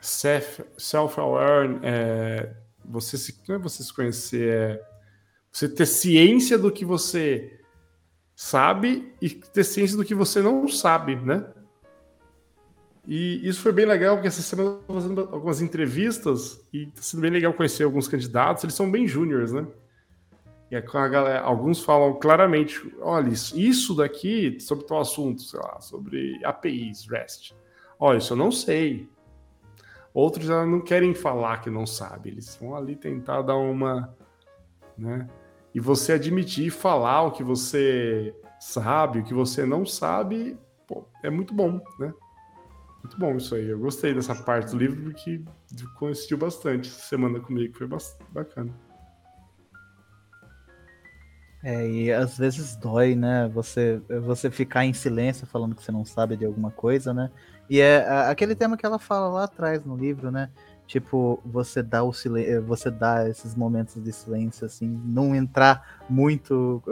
self-aware, 0.00 1.78
é, 1.82 2.54
você 2.84 3.16
se, 3.18 3.38
não 3.48 3.56
é 3.56 3.58
você 3.58 3.82
se 3.82 3.92
conhecer, 3.92 4.48
é 4.48 4.96
você 5.52 5.68
ter 5.68 5.86
ciência 5.86 6.58
do 6.58 6.70
que 6.70 6.84
você 6.84 7.60
sabe 8.34 9.14
e 9.20 9.30
ter 9.30 9.64
ciência 9.64 9.96
do 9.96 10.04
que 10.04 10.14
você 10.14 10.42
não 10.42 10.68
sabe, 10.68 11.16
né? 11.16 11.46
E 13.06 13.46
isso 13.48 13.60
foi 13.60 13.70
bem 13.70 13.86
legal, 13.86 14.16
porque 14.16 14.26
essa 14.26 14.42
semana 14.42 14.80
eu 14.88 14.94
fazendo 14.94 15.20
algumas 15.32 15.60
entrevistas 15.62 16.60
e 16.72 16.84
está 16.84 17.02
sendo 17.02 17.20
bem 17.20 17.30
legal 17.30 17.52
conhecer 17.52 17.84
alguns 17.84 18.08
candidatos. 18.08 18.64
Eles 18.64 18.74
são 18.74 18.90
bem 18.90 19.06
júniores, 19.06 19.52
né? 19.52 19.64
E 20.68 20.74
a 20.74 20.80
galera, 20.80 21.40
alguns 21.40 21.84
falam 21.84 22.14
claramente: 22.14 22.82
olha, 23.00 23.28
isso, 23.28 23.56
isso 23.56 23.94
daqui 23.94 24.58
sobre 24.58 24.84
tal 24.84 25.00
assunto, 25.00 25.42
sei 25.42 25.60
lá, 25.60 25.80
sobre 25.80 26.44
APIs, 26.44 27.06
REST. 27.08 27.54
Olha, 27.98 28.18
isso 28.18 28.32
eu 28.32 28.36
não 28.36 28.50
sei. 28.50 29.08
Outros 30.12 30.46
já 30.46 30.66
não 30.66 30.80
querem 30.80 31.14
falar 31.14 31.60
que 31.60 31.70
não 31.70 31.86
sabe, 31.86 32.30
eles 32.30 32.56
vão 32.56 32.74
ali 32.74 32.96
tentar 32.96 33.42
dar 33.42 33.56
uma. 33.56 34.12
Né? 34.98 35.28
E 35.72 35.78
você 35.78 36.14
admitir 36.14 36.70
falar 36.70 37.22
o 37.22 37.32
que 37.32 37.44
você 37.44 38.34
sabe, 38.58 39.20
o 39.20 39.22
que 39.22 39.34
você 39.34 39.64
não 39.64 39.86
sabe, 39.86 40.58
pô, 40.88 41.04
é 41.22 41.30
muito 41.30 41.54
bom, 41.54 41.80
né? 41.98 42.12
Muito 43.06 43.18
bom 43.18 43.36
isso 43.36 43.54
aí. 43.54 43.68
Eu 43.68 43.78
gostei 43.78 44.12
dessa 44.12 44.34
parte 44.34 44.72
do 44.72 44.78
livro 44.78 45.00
porque 45.00 45.40
coincidiu 45.96 46.36
bastante 46.36 46.88
essa 46.88 47.02
semana 47.02 47.38
comigo. 47.38 47.72
Foi 47.78 47.88
bacana. 48.32 48.72
É, 51.62 51.88
e 51.88 52.12
às 52.12 52.36
vezes 52.36 52.74
dói, 52.74 53.14
né? 53.14 53.48
Você, 53.54 54.02
você 54.24 54.50
ficar 54.50 54.84
em 54.84 54.92
silêncio 54.92 55.46
falando 55.46 55.76
que 55.76 55.84
você 55.84 55.92
não 55.92 56.04
sabe 56.04 56.36
de 56.36 56.44
alguma 56.44 56.72
coisa, 56.72 57.14
né? 57.14 57.30
E 57.70 57.80
é 57.80 57.98
aquele 58.28 58.56
tema 58.56 58.76
que 58.76 58.84
ela 58.84 58.98
fala 58.98 59.28
lá 59.28 59.44
atrás 59.44 59.84
no 59.84 59.96
livro, 59.96 60.32
né? 60.32 60.50
Tipo, 60.84 61.40
você 61.44 61.84
dá 61.84 62.02
o 62.02 62.12
silêncio, 62.12 62.60
você 62.64 62.90
dá 62.90 63.28
esses 63.28 63.54
momentos 63.54 64.02
de 64.02 64.12
silêncio, 64.12 64.66
assim, 64.66 65.00
não 65.04 65.32
entrar 65.32 66.04
muito, 66.10 66.82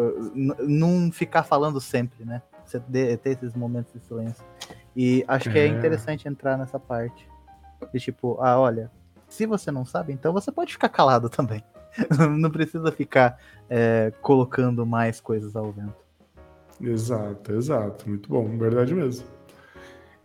não 0.60 1.10
ficar 1.10 1.42
falando 1.42 1.80
sempre, 1.80 2.24
né? 2.24 2.40
Você 2.64 2.80
ter 2.80 3.20
esses 3.24 3.54
momentos 3.54 3.92
de 3.92 4.00
silêncio. 4.00 4.44
E 4.96 5.24
acho 5.26 5.50
que 5.50 5.58
é, 5.58 5.62
é 5.62 5.66
interessante 5.66 6.28
entrar 6.28 6.56
nessa 6.56 6.78
parte. 6.78 7.28
De 7.92 8.00
tipo, 8.00 8.38
ah, 8.40 8.58
olha, 8.58 8.90
se 9.28 9.46
você 9.46 9.70
não 9.70 9.84
sabe, 9.84 10.12
então 10.12 10.32
você 10.32 10.52
pode 10.52 10.72
ficar 10.72 10.88
calado 10.88 11.28
também. 11.28 11.62
não 12.38 12.50
precisa 12.50 12.90
ficar 12.90 13.38
é, 13.68 14.12
colocando 14.20 14.84
mais 14.86 15.20
coisas 15.20 15.54
ao 15.56 15.70
vento. 15.72 16.04
Exato, 16.80 17.52
exato. 17.52 18.08
Muito 18.08 18.28
bom, 18.28 18.56
verdade 18.58 18.94
mesmo. 18.94 19.26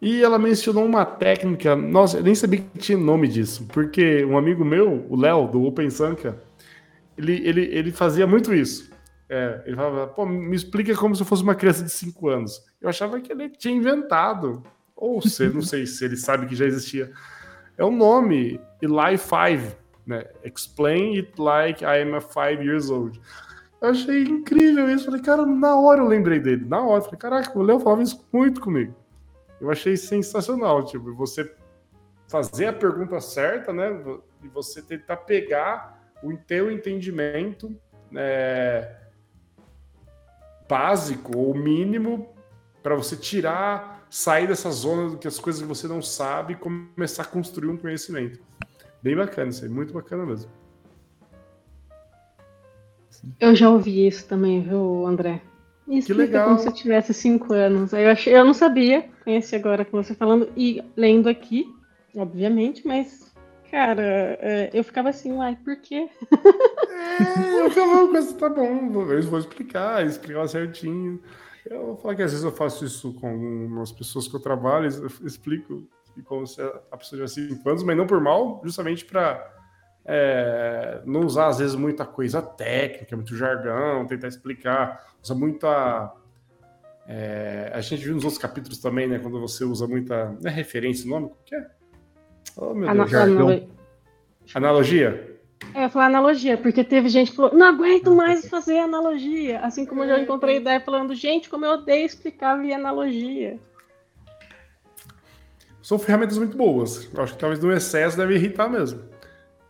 E 0.01 0.23
ela 0.23 0.39
mencionou 0.39 0.85
uma 0.85 1.05
técnica, 1.05 1.75
nossa, 1.75 2.17
eu 2.17 2.23
nem 2.23 2.33
sabia 2.33 2.61
que 2.61 2.79
tinha 2.79 2.97
nome 2.97 3.27
disso, 3.27 3.65
porque 3.73 4.23
um 4.23 4.37
amigo 4.37 4.63
meu, 4.63 5.05
o 5.09 5.15
Léo, 5.17 5.47
do 5.47 5.63
Open 5.63 5.89
Sanka, 5.89 6.37
ele, 7.17 7.45
ele, 7.45 7.61
ele 7.65 7.91
fazia 7.91 8.25
muito 8.25 8.53
isso. 8.53 8.89
É, 9.29 9.61
ele 9.65 9.75
falava, 9.75 10.07
pô, 10.07 10.25
me 10.25 10.55
explica 10.55 10.95
como 10.95 11.15
se 11.15 11.21
eu 11.21 11.25
fosse 11.25 11.43
uma 11.43 11.53
criança 11.53 11.83
de 11.83 11.91
5 11.91 12.29
anos. 12.29 12.65
Eu 12.81 12.89
achava 12.89 13.21
que 13.21 13.31
ele 13.31 13.49
tinha 13.49 13.75
inventado, 13.75 14.63
ou 14.95 15.21
se, 15.21 15.47
não 15.49 15.61
sei 15.61 15.85
se 15.85 16.03
ele 16.03 16.17
sabe 16.17 16.47
que 16.47 16.55
já 16.55 16.65
existia. 16.65 17.11
É 17.77 17.83
o 17.85 17.91
nome, 17.91 18.59
Eli 18.81 19.17
5 19.17 19.77
né? 20.09 20.25
Explain 20.43 21.17
it 21.17 21.39
like 21.39 21.85
I 21.85 22.01
am 22.01 22.15
a 22.15 22.21
five 22.21 22.63
years 22.63 22.89
old. 22.89 23.21
Eu 23.79 23.89
achei 23.89 24.23
incrível 24.23 24.89
isso. 24.89 25.05
Falei, 25.05 25.21
cara, 25.21 25.45
na 25.45 25.79
hora 25.79 26.01
eu 26.01 26.07
lembrei 26.07 26.39
dele. 26.39 26.65
Na 26.65 26.81
hora. 26.81 27.01
Falei, 27.01 27.19
caraca, 27.19 27.57
o 27.57 27.61
Léo 27.61 27.79
falava 27.79 28.01
isso 28.01 28.27
muito 28.33 28.59
comigo. 28.59 28.95
Eu 29.61 29.69
achei 29.69 29.95
sensacional. 29.95 30.83
Tipo, 30.83 31.13
você 31.13 31.53
fazer 32.27 32.65
a 32.65 32.73
pergunta 32.73 33.21
certa, 33.21 33.71
né? 33.71 33.89
E 34.43 34.47
você 34.47 34.81
tentar 34.81 35.17
pegar 35.17 36.01
o 36.23 36.35
teu 36.35 36.71
entendimento 36.71 37.73
né, 38.11 38.97
básico 40.69 41.35
ou 41.35 41.55
mínimo 41.55 42.29
para 42.83 42.95
você 42.95 43.17
tirar, 43.17 44.05
sair 44.09 44.47
dessa 44.47 44.69
zona 44.69 45.09
do 45.09 45.17
que 45.17 45.27
as 45.27 45.39
coisas 45.39 45.61
que 45.61 45.67
você 45.67 45.87
não 45.87 46.01
sabe 46.01 46.53
e 46.53 46.55
começar 46.55 47.23
a 47.23 47.25
construir 47.25 47.69
um 47.69 47.77
conhecimento. 47.77 48.39
Bem 49.01 49.15
bacana 49.15 49.49
isso 49.49 49.65
aí, 49.65 49.69
muito 49.69 49.91
bacana 49.91 50.25
mesmo. 50.25 50.49
Eu 53.39 53.53
já 53.55 53.69
ouvi 53.69 54.07
isso 54.07 54.27
também, 54.27 54.61
viu, 54.61 55.05
André? 55.05 55.41
Que 56.05 56.13
legal. 56.13 56.47
como 56.47 56.59
se 56.59 56.67
eu 56.67 56.71
tivesse 56.71 57.13
cinco 57.13 57.51
anos. 57.51 57.91
Eu 57.91 58.11
achei, 58.11 58.35
eu 58.35 58.45
não 58.45 58.53
sabia, 58.53 59.09
conheci 59.23 59.55
agora 59.55 59.83
com 59.83 60.01
você 60.01 60.13
falando 60.13 60.47
e 60.55 60.83
lendo 60.95 61.27
aqui, 61.27 61.65
obviamente, 62.15 62.85
mas, 62.85 63.28
cara, 63.71 64.37
é, 64.41 64.69
eu 64.73 64.83
ficava 64.83 65.09
assim, 65.09 65.31
uai, 65.33 65.57
por 65.63 65.75
quê? 65.81 66.09
É, 66.29 67.59
eu 67.61 67.69
ficava, 67.69 68.07
coisa 68.07 68.33
tá 68.35 68.49
bom, 68.49 68.91
eu 69.11 69.21
vou 69.23 69.39
explicar, 69.39 70.05
explicar 70.05 70.47
certinho. 70.47 71.21
Eu 71.65 71.85
vou 71.87 71.97
falar 71.97 72.15
que 72.15 72.23
às 72.23 72.31
vezes 72.31 72.45
eu 72.45 72.51
faço 72.51 72.85
isso 72.85 73.13
com 73.13 73.29
algumas 73.29 73.91
pessoas 73.91 74.27
que 74.27 74.35
eu 74.35 74.39
trabalho, 74.39 74.89
eu 74.89 75.27
explico 75.27 75.87
como 76.25 76.45
se 76.45 76.61
a 76.61 76.97
pessoa 76.97 77.17
tivesse 77.17 77.47
5 77.49 77.69
anos, 77.69 77.83
mas 77.83 77.95
não 77.95 78.07
por 78.07 78.19
mal, 78.19 78.59
justamente 78.63 79.05
para 79.05 79.59
é, 80.11 81.01
não 81.05 81.21
usar, 81.21 81.47
às 81.47 81.59
vezes, 81.59 81.75
muita 81.75 82.03
coisa 82.05 82.41
técnica, 82.41 83.15
muito 83.15 83.35
jargão, 83.35 84.07
tentar 84.07 84.27
explicar, 84.27 85.05
usa 85.23 85.35
muita. 85.35 86.13
É, 87.07 87.71
a 87.73 87.81
gente 87.81 88.03
viu 88.03 88.15
nos 88.15 88.23
outros 88.23 88.41
capítulos 88.41 88.79
também, 88.79 89.07
né? 89.07 89.19
Quando 89.19 89.39
você 89.39 89.63
usa 89.63 89.87
muita. 89.87 90.35
Não 90.41 90.49
é 90.49 90.53
referência 90.53 91.07
nome? 91.07 91.27
O 91.27 91.37
que 91.45 91.55
é? 91.55 91.78
Oh, 92.59 92.73
meu 92.73 92.93
Deus. 92.93 93.09
Jargão. 93.09 93.67
Analogia? 94.53 95.37
É, 95.73 95.85
eu 95.85 95.89
falar 95.89 96.05
analogia, 96.05 96.57
porque 96.57 96.83
teve 96.83 97.09
gente 97.09 97.31
que 97.31 97.37
falou, 97.37 97.53
não 97.53 97.67
aguento 97.67 98.15
mais 98.15 98.47
fazer 98.47 98.79
analogia. 98.79 99.59
Assim 99.59 99.85
como 99.85 100.03
eu 100.03 100.07
já 100.07 100.19
encontrei 100.19 100.57
ideia 100.57 100.79
falando, 100.79 101.13
gente, 101.13 101.49
como 101.49 101.65
eu 101.65 101.71
odeio 101.73 102.05
explicar 102.05 102.59
via 102.59 102.75
analogia 102.75 103.59
são 105.89 105.97
ferramentas 105.97 106.37
muito 106.37 106.55
boas. 106.55 107.09
Eu 107.11 107.23
acho 107.23 107.33
que 107.33 107.39
talvez 107.39 107.59
no 107.63 107.73
excesso 107.73 108.15
deve 108.15 108.35
irritar 108.35 108.69
mesmo. 108.69 109.01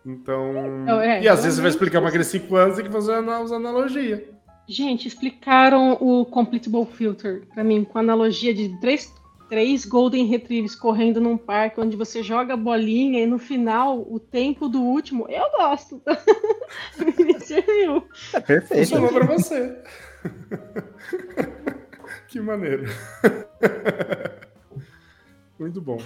Então. 0.06 1.02
É, 1.02 1.24
e 1.24 1.30
às 1.30 1.44
vezes 1.44 1.56
você 1.56 1.62
vai 1.62 1.72
explicar 1.72 2.02
para 2.02 2.10
aqueles 2.10 2.28
5 2.28 2.56
anos 2.58 2.78
e 2.78 2.84
que 2.84 2.90
fazer 2.90 3.18
usar 3.20 3.56
analogia. 3.56 4.30
Gente, 4.68 5.08
explicaram 5.08 5.94
o 5.94 6.26
Completable 6.26 6.86
Filter 6.86 7.44
para 7.54 7.64
mim 7.64 7.86
com 7.86 7.98
analogia 7.98 8.54
de 8.54 8.78
três, 8.82 9.14
três 9.50 9.84
Golden 9.84 10.26
Retrievers 10.26 10.76
correndo 10.76 11.20
num 11.20 11.38
parque 11.38 11.82
onde 11.82 11.98
você 11.98 12.22
joga 12.22 12.54
a 12.54 12.58
bolinha 12.58 13.22
e 13.22 13.26
no 13.26 13.40
final 13.40 14.00
o 14.00 14.20
tempo 14.20 14.70
do 14.70 14.82
último. 14.82 15.28
Eu 15.28 15.50
gosto. 15.58 16.02
Me 17.18 17.40
serviu. 17.40 18.08
É 18.34 18.40
perfeito. 18.40 18.90
Funcionou 18.90 19.10
para 19.10 19.26
você. 19.36 19.76
que 22.30 22.40
maneiro. 22.40 22.86
Muito 25.58 25.82
bom. 25.82 25.98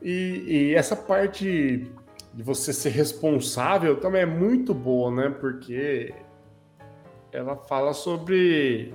E, 0.00 0.44
e, 0.46 0.74
essa 0.74 0.96
parte 0.96 1.90
de 2.34 2.42
você 2.42 2.72
ser 2.72 2.90
responsável 2.90 4.00
também 4.00 4.22
é 4.22 4.26
muito 4.26 4.72
boa, 4.72 5.14
né? 5.14 5.30
Porque 5.30 6.14
ela 7.30 7.56
fala 7.56 7.92
sobre 7.92 8.94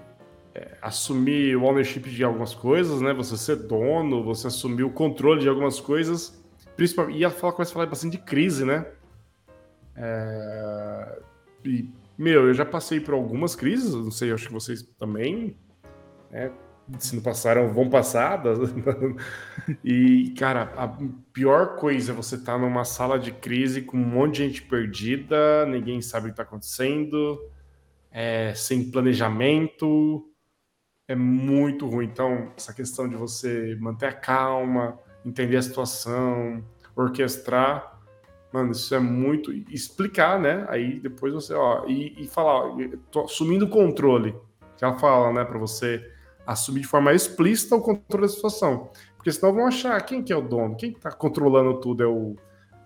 é, 0.57 0.75
assumir 0.81 1.55
o 1.55 1.63
ownership 1.63 2.01
de 2.01 2.23
algumas 2.23 2.55
coisas, 2.55 2.99
né? 2.99 3.13
Você 3.13 3.37
ser 3.37 3.57
dono, 3.57 4.23
você 4.23 4.47
assumir 4.47 4.83
o 4.83 4.89
controle 4.89 5.41
de 5.41 5.47
algumas 5.47 5.79
coisas. 5.79 6.43
Principalmente, 6.75 7.19
e 7.19 7.23
ela 7.23 7.33
começa 7.33 7.71
a 7.71 7.73
falar 7.73 7.85
bastante 7.85 8.17
de 8.17 8.23
crise, 8.23 8.65
né? 8.65 8.85
É, 9.95 11.19
e, 11.63 11.89
meu, 12.17 12.47
eu 12.47 12.53
já 12.53 12.65
passei 12.65 12.99
por 12.99 13.13
algumas 13.13 13.55
crises, 13.55 13.93
não 13.93 14.11
sei, 14.11 14.31
acho 14.31 14.47
que 14.47 14.53
vocês 14.53 14.81
também. 14.97 15.55
Né? 16.31 16.51
se 16.99 17.15
não 17.15 17.21
passaram, 17.21 17.73
vão 17.73 17.89
passar. 17.89 18.41
e, 19.83 20.33
cara, 20.37 20.73
a 20.77 20.87
pior 21.33 21.75
coisa 21.75 22.11
é 22.11 22.15
você 22.15 22.35
estar 22.35 22.53
tá 22.53 22.57
numa 22.57 22.85
sala 22.85 23.19
de 23.19 23.31
crise 23.31 23.81
com 23.81 23.97
um 23.97 24.05
monte 24.05 24.37
de 24.37 24.47
gente 24.47 24.61
perdida, 24.63 25.65
ninguém 25.65 26.01
sabe 26.01 26.27
o 26.27 26.29
que 26.29 26.33
está 26.33 26.43
acontecendo, 26.43 27.37
é, 28.09 28.53
sem 28.55 28.89
planejamento. 28.89 30.26
É 31.07 31.15
muito 31.15 31.87
ruim. 31.87 32.05
Então, 32.05 32.51
essa 32.57 32.73
questão 32.73 33.07
de 33.07 33.15
você 33.15 33.77
manter 33.79 34.07
a 34.07 34.13
calma, 34.13 34.99
entender 35.25 35.57
a 35.57 35.61
situação, 35.61 36.63
orquestrar, 36.95 37.97
mano, 38.51 38.71
isso 38.71 38.93
é 38.93 38.99
muito. 38.99 39.53
Explicar, 39.71 40.39
né? 40.39 40.65
Aí 40.67 40.99
depois 40.99 41.33
você, 41.33 41.53
ó, 41.53 41.85
e, 41.87 42.23
e 42.23 42.27
falar, 42.27 42.67
ó, 42.67 42.77
tô 43.09 43.21
assumindo 43.21 43.65
o 43.65 43.69
controle. 43.69 44.35
Que 44.77 44.83
ela 44.83 44.99
fala, 44.99 45.31
né, 45.33 45.43
para 45.43 45.57
você 45.57 46.03
assumir 46.45 46.81
de 46.81 46.87
forma 46.87 47.13
explícita 47.13 47.75
o 47.75 47.81
controle 47.81 48.27
da 48.27 48.33
situação. 48.33 48.89
Porque 49.15 49.31
senão 49.31 49.53
vão 49.53 49.67
achar 49.67 49.99
quem 50.01 50.23
que 50.23 50.31
é 50.31 50.35
o 50.35 50.41
dono, 50.41 50.75
quem 50.75 50.91
está 50.91 51.11
controlando 51.11 51.79
tudo 51.79 52.03
é 52.03 52.07
o, 52.07 52.35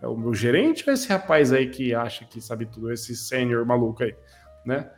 é 0.02 0.08
o 0.08 0.18
meu 0.18 0.34
gerente 0.34 0.84
ou 0.88 0.94
esse 0.94 1.08
rapaz 1.10 1.52
aí 1.52 1.70
que 1.70 1.94
acha 1.94 2.26
que 2.26 2.42
sabe 2.42 2.66
tudo, 2.66 2.92
esse 2.92 3.16
sênior 3.16 3.66
maluco 3.66 4.04
aí, 4.04 4.16
né? 4.66 4.90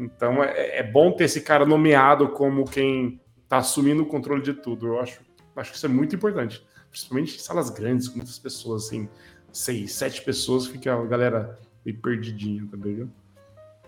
Então 0.00 0.42
é, 0.42 0.78
é, 0.78 0.82
bom 0.82 1.12
ter 1.12 1.24
esse 1.24 1.42
cara 1.42 1.66
nomeado 1.66 2.28
como 2.30 2.64
quem 2.64 3.20
está 3.42 3.58
assumindo 3.58 4.02
o 4.02 4.06
controle 4.06 4.42
de 4.42 4.54
tudo. 4.54 4.86
Eu 4.86 5.00
acho, 5.00 5.20
acho 5.56 5.70
que 5.70 5.76
isso 5.76 5.86
é 5.86 5.88
muito 5.88 6.16
importante. 6.16 6.64
Principalmente 6.90 7.36
em 7.36 7.38
salas 7.38 7.70
grandes, 7.70 8.08
com 8.08 8.16
muitas 8.16 8.38
pessoas, 8.38 8.86
assim, 8.86 9.08
seis, 9.52 9.92
sete 9.92 10.22
pessoas, 10.22 10.66
fica 10.66 10.92
a 10.92 11.04
galera 11.04 11.58
meio 11.84 11.98
perdidinha 11.98 12.66
também, 12.70 12.94
viu? 12.94 13.10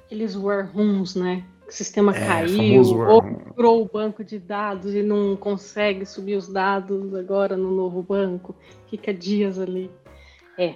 Aqueles 0.04 0.36
war 0.36 0.70
rooms, 0.72 1.14
né? 1.14 1.44
o 1.72 1.72
sistema 1.72 2.14
é, 2.14 2.26
caiu, 2.26 2.82
ou 2.82 3.22
quebrou 3.22 3.82
o 3.82 3.88
banco 3.88 4.22
de 4.22 4.38
dados 4.38 4.94
e 4.94 5.02
não 5.02 5.34
consegue 5.34 6.04
subir 6.04 6.36
os 6.36 6.46
dados 6.46 7.14
agora 7.14 7.56
no 7.56 7.70
novo 7.70 8.02
banco, 8.02 8.54
fica 8.90 9.12
dias 9.12 9.58
ali. 9.58 9.90
É. 10.58 10.74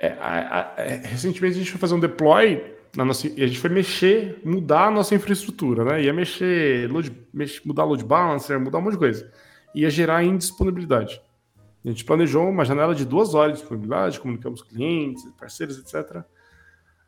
é, 0.00 0.08
a, 0.18 0.74
a, 0.76 0.82
é 0.82 0.96
recentemente 1.04 1.56
a 1.56 1.58
gente 1.58 1.70
foi 1.70 1.78
fazer 1.78 1.94
um 1.94 2.00
deploy 2.00 2.77
na 2.96 3.04
nossa, 3.04 3.26
a 3.26 3.46
gente 3.46 3.58
foi 3.58 3.70
mexer, 3.70 4.40
mudar 4.44 4.86
a 4.86 4.90
nossa 4.90 5.14
infraestrutura, 5.14 5.84
né? 5.84 6.02
Ia 6.02 6.12
mexer, 6.12 6.90
load, 6.90 7.12
mudar 7.64 7.84
load 7.84 8.04
balancer, 8.04 8.58
mudar 8.58 8.78
um 8.78 8.82
monte 8.82 8.92
de 8.92 8.98
coisa. 8.98 9.32
Ia 9.74 9.90
gerar 9.90 10.24
indisponibilidade. 10.24 11.20
A 11.84 11.88
gente 11.88 12.04
planejou 12.04 12.48
uma 12.48 12.64
janela 12.64 12.94
de 12.94 13.04
duas 13.04 13.34
horas 13.34 13.54
de 13.54 13.60
disponibilidade, 13.60 14.18
comunicamos 14.18 14.62
com 14.62 14.68
clientes, 14.68 15.24
parceiros, 15.38 15.78
etc. 15.78 16.22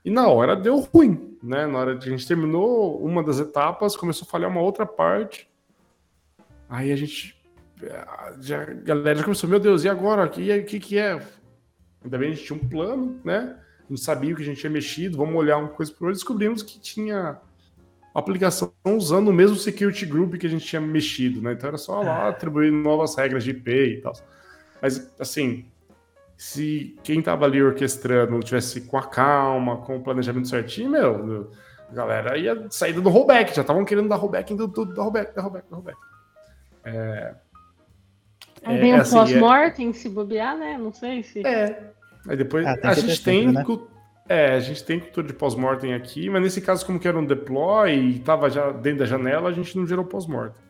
E 0.05 0.11
na 0.11 0.29
hora 0.29 0.55
deu 0.55 0.79
ruim, 0.79 1.37
né? 1.43 1.67
Na 1.67 1.79
hora 1.79 1.99
que 1.99 2.09
a 2.09 2.11
gente 2.11 2.27
terminou 2.27 3.03
uma 3.05 3.23
das 3.23 3.39
etapas, 3.39 3.97
começou 3.97 4.27
a 4.27 4.31
falhar 4.31 4.51
uma 4.51 4.61
outra 4.61 4.87
parte. 4.87 5.49
Aí 6.69 6.93
a 6.93 6.97
gente 6.97 7.37
já, 8.41 8.63
a 8.63 8.65
galera 8.65 9.19
já 9.19 9.25
começou, 9.25 9.49
meu 9.49 9.59
Deus, 9.59 9.85
e 9.85 9.89
agora? 9.89 10.25
O 10.27 10.31
que, 10.31 10.63
que, 10.63 10.81
que 10.81 10.99
é? 10.99 11.21
Ainda 12.03 12.19
bem 12.19 12.31
a 12.31 12.35
gente 12.35 12.47
tinha 12.47 12.59
um 12.59 12.69
plano, 12.69 13.21
né? 13.25 13.59
Gente 13.90 14.02
sabia 14.02 14.32
o 14.32 14.37
que 14.37 14.42
a 14.42 14.47
gente 14.47 14.61
tinha 14.61 14.70
mexido, 14.70 15.18
vamos 15.18 15.35
olhar 15.35 15.59
uma 15.59 15.68
coisa 15.68 15.92
por 15.92 16.04
outra. 16.04 16.14
Descobrimos 16.14 16.62
que 16.62 16.78
tinha 16.78 17.38
aplicação 18.14 18.73
usando 18.85 19.28
o 19.28 19.32
mesmo 19.32 19.56
security 19.56 20.06
group 20.06 20.35
que 20.37 20.47
a 20.47 20.50
gente 20.50 20.64
tinha 20.64 20.80
mexido, 20.80 21.42
né? 21.42 21.52
Então 21.52 21.68
era 21.68 21.76
só 21.76 22.00
lá 22.00 22.28
atribuir 22.28 22.70
novas 22.70 23.16
regras 23.16 23.42
de 23.42 23.50
IP 23.50 23.70
e 23.70 24.00
tal. 24.00 24.12
Mas, 24.80 25.12
assim, 25.18 25.66
se 26.37 26.97
quem 27.02 27.18
estava 27.18 27.44
ali 27.44 27.62
orquestrando 27.62 28.38
tivesse 28.40 28.82
com 28.82 28.97
a 28.97 29.06
calma, 29.06 29.78
com 29.78 29.97
o 29.97 30.02
planejamento 30.02 30.49
certinho, 30.49 30.90
meu, 30.90 31.50
a 31.90 31.92
galera 31.92 32.38
ia 32.38 32.66
sair 32.70 32.92
do 32.92 33.09
rollback, 33.11 33.54
já 33.54 33.62
estavam 33.62 33.85
querendo 33.85 34.09
dar 34.09 34.16
rollback, 34.16 34.52
indo 34.52 34.68
tudo, 34.68 34.94
dar 34.94 35.02
rollback, 35.02 35.35
dar 35.35 35.42
rollback, 35.42 35.66
dar 35.68 35.76
rollback. 35.76 35.99
É, 36.85 37.35
Aí 38.62 38.78
vem 38.78 38.92
é, 38.92 38.97
um 38.97 39.00
assim, 39.00 39.16
pós-mortem, 39.16 39.92
se 39.92 40.09
bobear, 40.09 40.56
né? 40.56 40.76
Não 40.78 40.92
sei 40.92 41.23
se. 41.23 41.47
É. 41.47 41.92
Aí 42.29 42.37
depois 42.37 42.67
Ah, 42.67 42.79
a 42.83 42.95
gente 42.95 43.23
tem. 43.23 43.47
sempre, 43.53 43.75
né? 43.75 43.81
É, 44.29 44.55
a 44.55 44.61
gente 44.61 44.85
tem 44.85 45.00
cultura 45.00 45.27
de 45.27 45.33
pós-mortem 45.33 45.93
aqui, 45.93 46.31
mas 46.31 46.41
nesse 46.41 46.61
caso, 46.61 46.87
como 46.87 47.00
que 47.00 47.09
era 47.09 47.19
um 47.19 47.25
deploy 47.27 47.93
e 47.93 48.17
estava 48.19 48.49
já 48.49 48.71
dentro 48.71 49.00
da 49.00 49.07
janela, 49.07 49.49
a 49.49 49.53
gente 49.53 49.77
não 49.77 49.85
gerou 49.87 50.05
pós-mortem. 50.05 50.62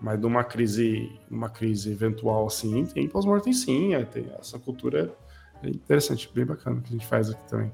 Mas 0.00 0.20
numa 0.20 0.44
crise, 0.44 1.10
numa 1.30 1.48
crise 1.48 1.90
eventual 1.90 2.46
assim, 2.46 2.84
tem 2.84 3.08
pós-mortem 3.08 3.52
sim. 3.52 3.94
é, 3.94 4.04
tem, 4.04 4.26
essa 4.38 4.58
cultura 4.58 5.14
é 5.62 5.68
interessante, 5.68 6.30
bem 6.34 6.44
bacana 6.44 6.80
que 6.82 6.88
a 6.88 6.92
gente 6.92 7.06
faz 7.06 7.30
aqui 7.30 7.48
também. 7.48 7.72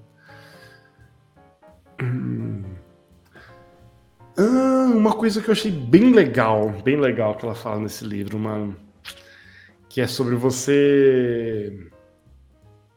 Ah, 4.40 4.92
uma 4.94 5.14
coisa 5.14 5.42
que 5.42 5.48
eu 5.48 5.52
achei 5.52 5.72
bem 5.72 6.12
legal, 6.12 6.70
bem 6.84 6.96
legal 6.96 7.34
que 7.34 7.44
ela 7.44 7.56
fala 7.56 7.80
nesse 7.80 8.04
livro, 8.04 8.38
mano 8.38 8.76
que 9.88 10.00
é 10.00 10.06
sobre 10.06 10.36
você 10.36 11.90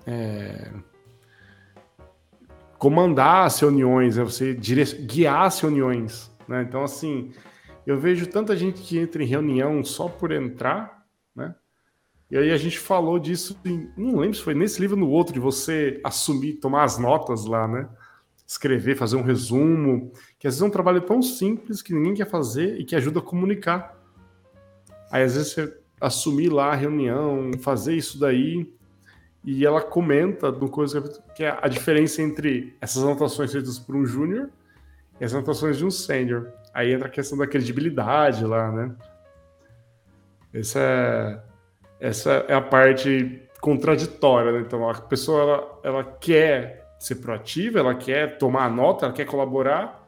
é, 0.06 0.72
comandar 2.78 3.46
as 3.46 3.60
reuniões, 3.60 4.18
né? 4.18 4.24
você 4.24 4.54
dire... 4.56 4.84
guiar 5.06 5.44
as 5.44 5.60
reuniões. 5.60 6.32
Né? 6.48 6.66
Então, 6.68 6.84
assim, 6.84 7.32
eu 7.86 8.00
vejo 8.00 8.28
tanta 8.28 8.56
gente 8.56 8.82
que 8.82 8.98
entra 8.98 9.24
em 9.24 9.28
reunião 9.28 9.84
só 9.84 10.08
por 10.08 10.32
entrar, 10.32 11.06
né? 11.36 11.56
E 12.30 12.38
aí 12.38 12.52
a 12.52 12.58
gente 12.58 12.80
falou 12.80 13.20
disso, 13.20 13.60
em... 13.66 13.90
não 13.98 14.18
lembro 14.20 14.38
se 14.38 14.44
foi 14.44 14.54
nesse 14.54 14.80
livro 14.80 14.98
ou 14.98 15.06
no 15.06 15.12
outro, 15.12 15.34
de 15.34 15.40
você 15.40 16.00
assumir, 16.04 16.54
tomar 16.54 16.84
as 16.84 16.98
notas 16.98 17.46
lá, 17.46 17.68
né? 17.68 17.90
Escrever, 18.48 18.96
fazer 18.96 19.16
um 19.16 19.22
resumo, 19.22 20.12
que 20.40 20.48
às 20.48 20.56
vezes 20.56 20.62
é 20.62 20.66
um 20.66 20.72
trabalho 20.72 21.02
tão 21.02 21.22
simples 21.22 21.82
que 21.82 21.94
ninguém 21.94 22.14
quer 22.14 22.28
fazer 22.28 22.80
e 22.80 22.84
que 22.86 22.96
ajuda 22.96 23.20
a 23.20 23.24
comunicar. 23.24 23.96
Aí 25.12 25.24
às 25.24 25.36
vezes 25.36 25.54
você 25.54 25.78
assumir 26.00 26.50
lá 26.50 26.72
a 26.72 26.76
reunião, 26.76 27.52
fazer 27.60 27.96
isso 27.96 28.20
daí, 28.20 28.74
e 29.44 29.66
ela 29.66 29.82
comenta 29.82 30.52
no 30.52 30.70
coisa 30.70 31.02
que 31.36 31.44
é 31.44 31.58
a 31.62 31.68
diferença 31.68 32.22
entre 32.22 32.76
essas 32.80 33.04
anotações 33.04 33.52
feitas 33.52 33.80
por 33.80 33.96
um 33.96 34.06
júnior 34.06 34.50
e 35.20 35.26
as 35.26 35.34
anotações 35.34 35.78
de 35.78 35.86
um 35.86 35.92
sênior. 35.92 36.52
Aí 36.74 36.94
entra 36.94 37.08
a 37.08 37.12
questão 37.12 37.38
da 37.38 37.48
credibilidade 37.48 38.46
lá, 38.46 38.72
né? 38.72 38.96
Essa 40.54 40.80
é, 40.80 41.40
essa 42.00 42.32
é 42.48 42.54
a 42.54 42.62
parte 42.62 43.42
contraditória, 43.60 44.52
né? 44.52 44.60
Então 44.60 44.88
a 44.88 44.94
pessoa 44.94 45.42
ela, 45.42 45.80
ela 45.84 46.04
quer 46.04 46.96
ser 47.00 47.16
proativa, 47.16 47.80
ela 47.80 47.96
quer 47.96 48.38
tomar 48.38 48.70
nota, 48.70 49.06
ela 49.06 49.14
quer 49.14 49.26
colaborar, 49.26 50.08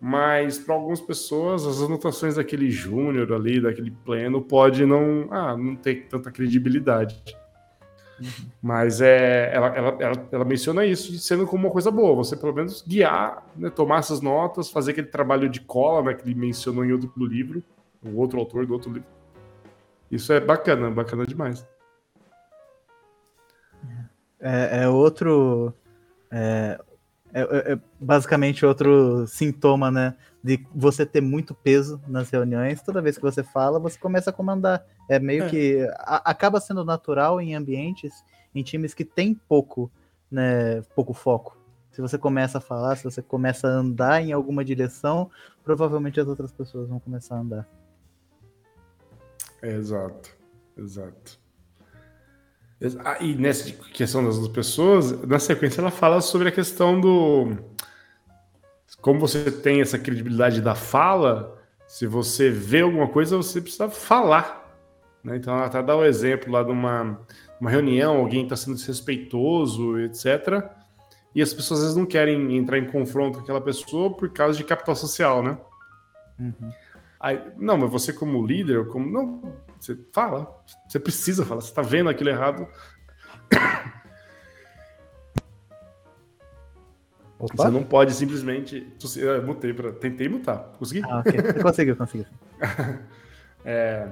mas 0.00 0.56
para 0.58 0.74
algumas 0.74 1.00
pessoas 1.00 1.66
as 1.66 1.82
anotações 1.82 2.36
daquele 2.36 2.70
júnior 2.70 3.32
ali, 3.32 3.60
daquele 3.60 3.90
pleno, 3.90 4.40
pode 4.40 4.86
não, 4.86 5.26
ah, 5.32 5.56
não 5.56 5.74
ter 5.74 6.06
tanta 6.08 6.30
credibilidade. 6.30 7.20
Mas 8.62 9.00
é, 9.00 9.54
ela, 9.54 9.66
ela, 9.68 9.96
ela, 10.00 10.28
ela 10.32 10.44
menciona 10.44 10.84
isso 10.84 11.16
sendo 11.18 11.46
como 11.46 11.66
uma 11.66 11.72
coisa 11.72 11.90
boa, 11.90 12.16
você 12.16 12.36
pelo 12.36 12.54
menos 12.54 12.82
guiar, 12.82 13.46
né, 13.56 13.70
tomar 13.70 13.98
essas 13.98 14.20
notas, 14.20 14.70
fazer 14.70 14.92
aquele 14.92 15.08
trabalho 15.08 15.48
de 15.48 15.60
cola 15.60 16.02
né, 16.02 16.14
que 16.14 16.26
ele 16.26 16.34
mencionou 16.34 16.84
em 16.84 16.92
outro 16.92 17.12
livro, 17.26 17.62
o 18.02 18.18
outro 18.18 18.38
autor 18.38 18.66
do 18.66 18.72
outro 18.72 18.92
livro. 18.92 19.08
Isso 20.10 20.32
é 20.32 20.40
bacana, 20.40 20.90
bacana 20.90 21.26
demais. 21.26 21.66
É, 24.40 24.82
é 24.82 24.88
outro. 24.88 25.74
É, 26.30 26.80
é- 27.42 27.72
é 27.72 27.78
basicamente 28.00 28.64
outro 28.64 29.26
sintoma, 29.26 29.90
né? 29.90 30.14
De 30.42 30.64
você 30.74 31.04
ter 31.04 31.20
muito 31.20 31.54
peso 31.54 32.00
nas 32.06 32.30
reuniões. 32.30 32.80
Toda 32.82 33.02
vez 33.02 33.16
que 33.16 33.22
você 33.22 33.42
fala, 33.42 33.78
você 33.78 33.98
começa 33.98 34.30
a 34.30 34.32
comandar. 34.32 34.84
É 35.08 35.18
meio 35.18 35.44
É. 35.44 35.48
que. 35.48 35.88
a- 35.98 36.30
acaba 36.30 36.60
sendo 36.60 36.84
natural 36.84 37.40
em 37.40 37.54
ambientes, 37.54 38.12
em 38.54 38.62
times 38.62 38.94
que 38.94 39.04
tem 39.04 39.34
pouco, 39.34 39.90
né? 40.30 40.82
Pouco 40.94 41.12
foco. 41.12 41.56
Se 41.90 42.00
você 42.02 42.18
começa 42.18 42.58
a 42.58 42.60
falar, 42.60 42.96
se 42.96 43.04
você 43.04 43.22
começa 43.22 43.66
a 43.66 43.70
andar 43.70 44.22
em 44.22 44.32
alguma 44.32 44.64
direção, 44.64 45.30
provavelmente 45.64 46.20
as 46.20 46.28
outras 46.28 46.52
pessoas 46.52 46.88
vão 46.88 47.00
começar 47.00 47.36
a 47.36 47.40
andar. 47.40 47.68
É, 49.62 49.72
exato, 49.72 50.36
exato. 50.76 51.40
Ah, 53.04 53.16
e 53.20 53.34
nessa 53.34 53.70
questão 53.72 54.22
das 54.24 54.46
pessoas, 54.48 55.22
na 55.22 55.38
sequência 55.38 55.80
ela 55.80 55.90
fala 55.90 56.20
sobre 56.20 56.48
a 56.48 56.52
questão 56.52 57.00
do. 57.00 57.56
Como 59.00 59.18
você 59.18 59.50
tem 59.50 59.80
essa 59.80 59.98
credibilidade 59.98 60.60
da 60.60 60.74
fala, 60.74 61.58
se 61.86 62.06
você 62.06 62.50
vê 62.50 62.80
alguma 62.82 63.08
coisa, 63.08 63.36
você 63.36 63.60
precisa 63.60 63.88
falar. 63.88 64.74
né? 65.24 65.36
Então 65.36 65.54
ela 65.54 65.66
até 65.66 65.82
dá 65.82 65.96
o 65.96 66.04
exemplo 66.04 66.52
lá 66.52 66.62
de 66.62 66.70
uma, 66.70 67.18
uma 67.60 67.70
reunião, 67.70 68.18
alguém 68.18 68.42
está 68.42 68.56
sendo 68.56 68.76
desrespeitoso, 68.76 69.98
etc. 70.00 70.64
E 71.34 71.40
as 71.40 71.54
pessoas 71.54 71.80
às 71.80 71.86
vezes 71.86 71.96
não 71.96 72.06
querem 72.06 72.56
entrar 72.56 72.78
em 72.78 72.86
confronto 72.86 73.38
com 73.38 73.44
aquela 73.44 73.60
pessoa 73.60 74.14
por 74.14 74.30
causa 74.30 74.58
de 74.58 74.64
capital 74.64 74.96
social, 74.96 75.42
né? 75.42 75.56
Uhum. 76.38 76.70
Aí, 77.18 77.40
não, 77.56 77.78
mas 77.78 77.90
você 77.90 78.12
como 78.12 78.46
líder, 78.46 78.86
como 78.88 79.10
não, 79.10 79.52
você 79.80 79.98
fala, 80.12 80.62
você 80.88 80.98
precisa 80.98 81.44
falar, 81.44 81.60
você 81.60 81.72
tá 81.72 81.82
vendo 81.82 82.10
aquilo 82.10 82.30
errado, 82.30 82.68
Opa! 87.38 87.54
você 87.56 87.70
não 87.70 87.82
pode 87.82 88.12
simplesmente, 88.12 88.92
eu 89.16 89.42
mutei 89.46 89.72
para, 89.72 89.92
tentei 89.92 90.28
mutar, 90.28 90.72
consegui? 90.78 91.02
Ah, 91.04 91.20
ok. 91.20 91.32
Você 91.32 91.62
conseguiu, 91.62 91.96
conseguiu. 91.96 92.26
É, 93.68 94.08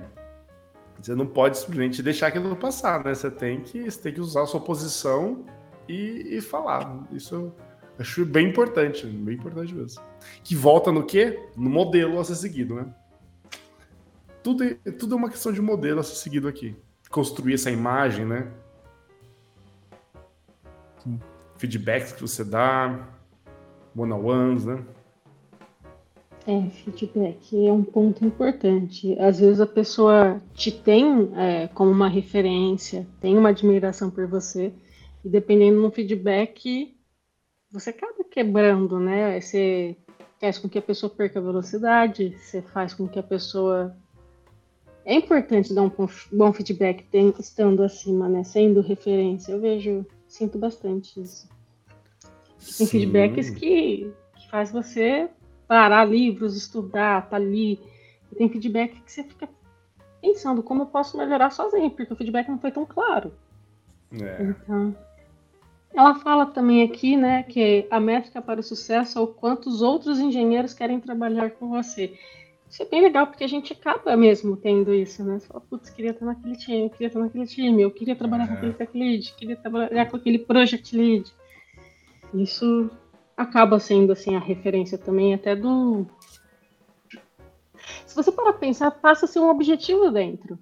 você 1.00 1.14
não 1.14 1.26
pode 1.26 1.58
simplesmente 1.58 2.02
deixar 2.02 2.26
aquilo 2.26 2.56
passar, 2.56 3.04
né? 3.04 3.14
Você 3.14 3.30
tem 3.30 3.60
que, 3.60 3.88
você 3.88 4.00
tem 4.00 4.12
que 4.12 4.20
usar 4.20 4.42
a 4.42 4.46
sua 4.46 4.60
posição 4.60 5.44
e, 5.88 6.36
e 6.36 6.40
falar. 6.40 7.04
Isso 7.12 7.52
acho 7.98 8.24
bem 8.24 8.48
importante, 8.48 9.06
bem 9.06 9.36
importante 9.36 9.74
mesmo. 9.74 10.02
Que 10.42 10.54
volta 10.54 10.90
no 10.90 11.04
quê? 11.04 11.48
No 11.56 11.70
modelo 11.70 12.18
a 12.18 12.24
ser 12.24 12.36
seguido, 12.36 12.74
né? 12.74 12.86
Tudo, 14.42 14.64
é- 14.64 14.90
tudo 14.90 15.14
é 15.14 15.18
uma 15.18 15.30
questão 15.30 15.52
de 15.52 15.62
modelo 15.62 16.00
a 16.00 16.02
ser 16.02 16.16
seguido 16.16 16.48
aqui. 16.48 16.76
Construir 17.10 17.54
essa 17.54 17.70
imagem, 17.70 18.26
né? 18.26 18.50
Sim. 21.02 21.20
Feedbacks 21.56 22.12
que 22.12 22.20
você 22.20 22.44
dá, 22.44 23.08
one-on-ones, 23.96 24.64
né? 24.64 24.84
É, 26.46 26.68
feedback 26.68 27.66
é 27.66 27.72
um 27.72 27.82
ponto 27.82 28.22
importante. 28.24 29.18
Às 29.18 29.40
vezes 29.40 29.60
a 29.60 29.66
pessoa 29.66 30.42
te 30.52 30.70
tem 30.70 31.32
é, 31.36 31.68
como 31.68 31.90
uma 31.90 32.08
referência, 32.08 33.06
tem 33.20 33.38
uma 33.38 33.48
admiração 33.48 34.10
por 34.10 34.26
você, 34.26 34.70
e 35.24 35.28
dependendo 35.28 35.80
do 35.80 35.90
feedback, 35.90 36.93
você 37.74 37.90
acaba 37.90 38.22
quebrando, 38.30 39.00
né? 39.00 39.40
Você 39.40 39.96
faz 40.40 40.58
com 40.58 40.68
que 40.68 40.78
a 40.78 40.82
pessoa 40.82 41.10
perca 41.10 41.40
velocidade, 41.40 42.36
você 42.38 42.62
faz 42.62 42.94
com 42.94 43.08
que 43.08 43.18
a 43.18 43.22
pessoa. 43.22 43.94
É 45.04 45.14
importante 45.14 45.74
dar 45.74 45.82
um 45.82 45.90
bom- 46.32 46.52
feedback 46.52 47.04
tem- 47.10 47.34
estando 47.38 47.82
acima, 47.82 48.28
né? 48.28 48.44
Sendo 48.44 48.80
referência. 48.80 49.52
Eu 49.52 49.60
vejo, 49.60 50.06
sinto 50.26 50.56
bastante 50.56 51.20
isso. 51.20 51.48
Tem 52.78 52.86
Sim. 52.86 52.86
feedbacks 52.86 53.50
que, 53.50 54.10
que 54.36 54.50
faz 54.50 54.70
você 54.70 55.28
parar 55.68 56.04
livros, 56.06 56.56
estudar, 56.56 57.28
tá 57.28 57.36
ali. 57.36 57.78
E 58.32 58.36
tem 58.36 58.48
feedback 58.48 58.98
que 59.02 59.12
você 59.12 59.24
fica 59.24 59.48
pensando 60.22 60.62
como 60.62 60.82
eu 60.82 60.86
posso 60.86 61.18
melhorar 61.18 61.50
sozinho, 61.50 61.90
porque 61.90 62.12
o 62.12 62.16
feedback 62.16 62.48
não 62.48 62.58
foi 62.58 62.70
tão 62.70 62.86
claro. 62.86 63.34
É. 64.12 64.42
Então, 64.42 64.96
ela 65.94 66.16
fala 66.16 66.46
também 66.46 66.82
aqui, 66.82 67.16
né, 67.16 67.44
que 67.44 67.86
a 67.90 68.00
métrica 68.00 68.42
para 68.42 68.60
o 68.60 68.62
sucesso 68.62 69.18
é 69.18 69.22
o 69.22 69.26
quanto 69.28 69.68
os 69.68 69.80
outros 69.80 70.18
engenheiros 70.18 70.74
querem 70.74 70.98
trabalhar 71.00 71.50
com 71.52 71.68
você. 71.68 72.18
Isso 72.68 72.82
é 72.82 72.86
bem 72.86 73.02
legal, 73.02 73.28
porque 73.28 73.44
a 73.44 73.48
gente 73.48 73.72
acaba 73.72 74.16
mesmo 74.16 74.56
tendo 74.56 74.92
isso, 74.92 75.22
né? 75.22 75.38
Você 75.38 75.46
fala, 75.46 75.60
putz, 75.60 75.90
queria 75.90 76.10
estar 76.10 76.26
naquele 76.26 76.56
time, 76.56 76.84
eu 76.86 76.90
queria 76.90 77.06
estar 77.06 77.20
naquele 77.20 77.46
time, 77.46 77.82
eu 77.82 77.90
queria 77.90 78.16
trabalhar 78.16 78.48
com 78.48 78.54
É. 78.54 78.56
aquele 78.56 78.72
tech 78.72 78.98
lead, 78.98 79.34
queria 79.34 79.56
trabalhar 79.56 80.10
com 80.10 80.16
aquele 80.16 80.40
project 80.40 80.96
lead. 80.96 81.32
Isso 82.34 82.90
acaba 83.36 83.78
sendo, 83.78 84.12
assim, 84.12 84.34
a 84.34 84.40
referência 84.40 84.98
também 84.98 85.32
até 85.34 85.54
do... 85.54 86.04
se 88.04 88.16
você 88.16 88.32
parar 88.32 88.54
pensar, 88.54 88.90
passa 88.90 89.26
a 89.26 89.28
ser 89.28 89.38
um 89.38 89.50
objetivo 89.50 90.10
dentro. 90.10 90.58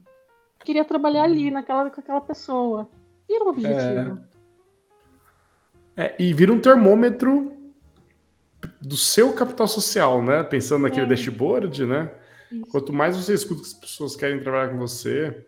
Queria 0.63 0.85
trabalhar 0.85 1.25
ali, 1.25 1.51
naquela, 1.51 1.89
com 1.89 2.01
aquela 2.01 2.21
pessoa. 2.21 2.89
Vira 3.27 3.45
um 3.45 3.49
objetivo. 3.49 4.19
É. 4.29 4.32
é 5.97 6.15
e 6.19 6.33
vira 6.33 6.53
um 6.53 6.61
termômetro 6.61 7.53
do 8.81 8.97
seu 8.97 9.33
capital 9.33 9.69
social, 9.69 10.23
né? 10.23 10.43
Pensando 10.43 10.83
naquele 10.83 11.07
é. 11.07 11.09
dashboard, 11.09 11.85
né? 11.87 12.11
Isso. 12.51 12.67
Quanto 12.67 12.93
mais 12.93 13.17
você 13.17 13.35
escuta 13.35 13.63
que 13.63 13.67
as 13.67 13.75
pessoas 13.75 14.17
querem 14.17 14.41
trabalhar 14.41 14.71
com 14.71 14.79
você, 14.79 15.45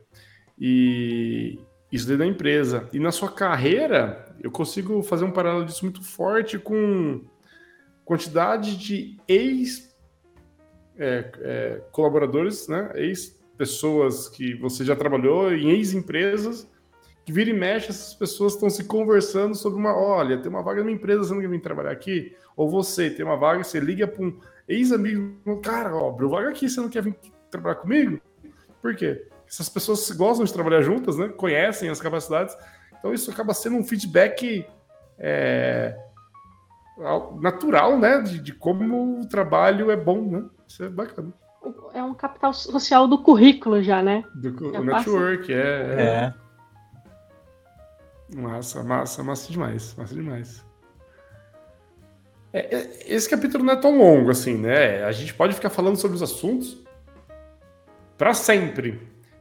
e 0.58 1.58
isso 1.90 2.06
dentro 2.06 2.24
da 2.24 2.26
empresa. 2.26 2.88
E 2.92 2.98
na 2.98 3.12
sua 3.12 3.30
carreira, 3.30 4.34
eu 4.42 4.50
consigo 4.50 5.02
fazer 5.02 5.24
um 5.24 5.30
paralelo 5.30 5.64
disso 5.64 5.84
muito 5.84 6.02
forte 6.02 6.58
com 6.58 7.24
quantidade 8.04 8.76
de 8.76 9.16
ex 9.28 9.94
é, 10.96 11.30
é, 11.40 11.82
colaboradores, 11.90 12.68
né? 12.68 12.90
ex-pessoas 12.94 14.28
que 14.28 14.54
você 14.54 14.84
já 14.84 14.94
trabalhou 14.94 15.52
em 15.52 15.70
ex-empresas, 15.70 16.68
que 17.24 17.32
vira 17.32 17.48
e 17.48 17.54
mexe, 17.54 17.90
essas 17.90 18.14
pessoas 18.14 18.54
estão 18.54 18.68
se 18.68 18.84
conversando 18.84 19.54
sobre 19.54 19.78
uma, 19.78 19.96
olha, 19.96 20.38
tem 20.38 20.50
uma 20.50 20.62
vaga 20.62 20.82
numa 20.82 20.92
empresa, 20.92 21.24
você 21.24 21.32
não 21.32 21.40
quer 21.40 21.48
vir 21.48 21.60
trabalhar 21.60 21.90
aqui? 21.90 22.36
Ou 22.54 22.68
você 22.68 23.08
tem 23.08 23.24
uma 23.24 23.36
vaga, 23.36 23.64
você 23.64 23.80
liga 23.80 24.06
para 24.06 24.22
um 24.22 24.38
ex-amigo, 24.68 25.60
cara, 25.62 25.94
ó, 25.94 26.10
abriu 26.10 26.28
vaga 26.28 26.50
aqui, 26.50 26.68
você 26.68 26.80
não 26.80 26.88
quer 26.88 27.02
vir 27.02 27.16
trabalhar 27.50 27.76
comigo? 27.76 28.20
Por 28.82 28.94
quê? 28.94 29.26
Essas 29.48 29.68
pessoas 29.68 30.10
gostam 30.10 30.44
de 30.44 30.52
trabalhar 30.52 30.82
juntas, 30.82 31.16
né? 31.16 31.28
Conhecem 31.28 31.88
as 31.88 32.00
capacidades, 32.00 32.54
então 32.98 33.14
isso 33.14 33.30
acaba 33.30 33.54
sendo 33.54 33.76
um 33.76 33.84
feedback 33.84 34.66
é, 35.18 35.96
natural, 37.40 37.98
né? 37.98 38.20
De, 38.20 38.38
de, 38.38 38.52
como 38.52 39.20
o 39.20 39.26
trabalho 39.26 39.90
é 39.90 39.96
bom, 39.96 40.20
né? 40.22 40.44
Isso 40.68 40.84
é 40.84 40.88
bacana. 40.90 41.32
É 41.94 42.02
um 42.02 42.12
capital 42.12 42.52
social 42.52 43.08
do 43.08 43.22
currículo 43.22 43.82
já, 43.82 44.02
né? 44.02 44.24
Do 44.34 44.72
já 44.72 44.80
network, 44.82 45.50
é, 45.50 45.56
é. 45.56 46.02
é. 46.02 46.43
Massa, 48.34 48.82
massa, 48.82 49.22
massa 49.22 49.52
demais. 49.52 49.94
Massa 49.96 50.14
demais. 50.14 50.64
É, 52.52 52.76
é, 52.76 52.98
esse 53.06 53.28
capítulo 53.28 53.64
não 53.64 53.74
é 53.74 53.76
tão 53.76 53.96
longo 53.96 54.30
assim, 54.30 54.56
né? 54.56 55.04
A 55.04 55.12
gente 55.12 55.32
pode 55.32 55.54
ficar 55.54 55.70
falando 55.70 55.96
sobre 55.96 56.16
os 56.16 56.22
assuntos 56.22 56.82
para 58.18 58.34
sempre. 58.34 59.00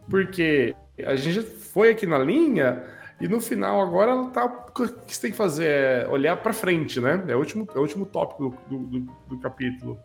Porque 0.10 0.76
a 1.06 1.16
gente 1.16 1.42
foi 1.42 1.92
aqui 1.92 2.06
na 2.06 2.20
linha 2.20 2.84
e 3.20 3.28
no 3.28 3.40
final, 3.40 3.82
agora, 3.82 4.30
tá, 4.30 4.46
o 4.46 4.72
que 4.72 4.86
você 5.08 5.22
tem 5.22 5.32
que 5.32 5.38
fazer 5.38 5.66
é 5.66 6.08
olhar 6.10 6.38
para 6.38 6.54
frente, 6.54 7.00
né? 7.00 7.24
É 7.28 7.36
o 7.36 7.40
último, 7.40 7.68
é 7.74 7.78
o 7.78 7.82
último 7.82 8.06
tópico 8.06 8.56
do, 8.70 8.78
do, 8.78 9.00
do 9.28 9.40
capítulo. 9.40 9.98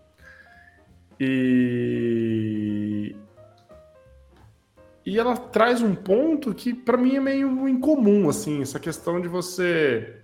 E... 1.19 3.17
e 5.09 5.19
ela 5.19 5.35
traz 5.35 5.81
um 5.81 5.95
ponto 5.95 6.53
que, 6.53 6.75
para 6.75 6.99
mim, 6.99 7.17
é 7.17 7.21
meio 7.21 7.67
incomum, 7.67 8.29
assim, 8.29 8.61
essa 8.61 8.79
questão 8.79 9.19
de 9.19 9.27
você 9.27 10.21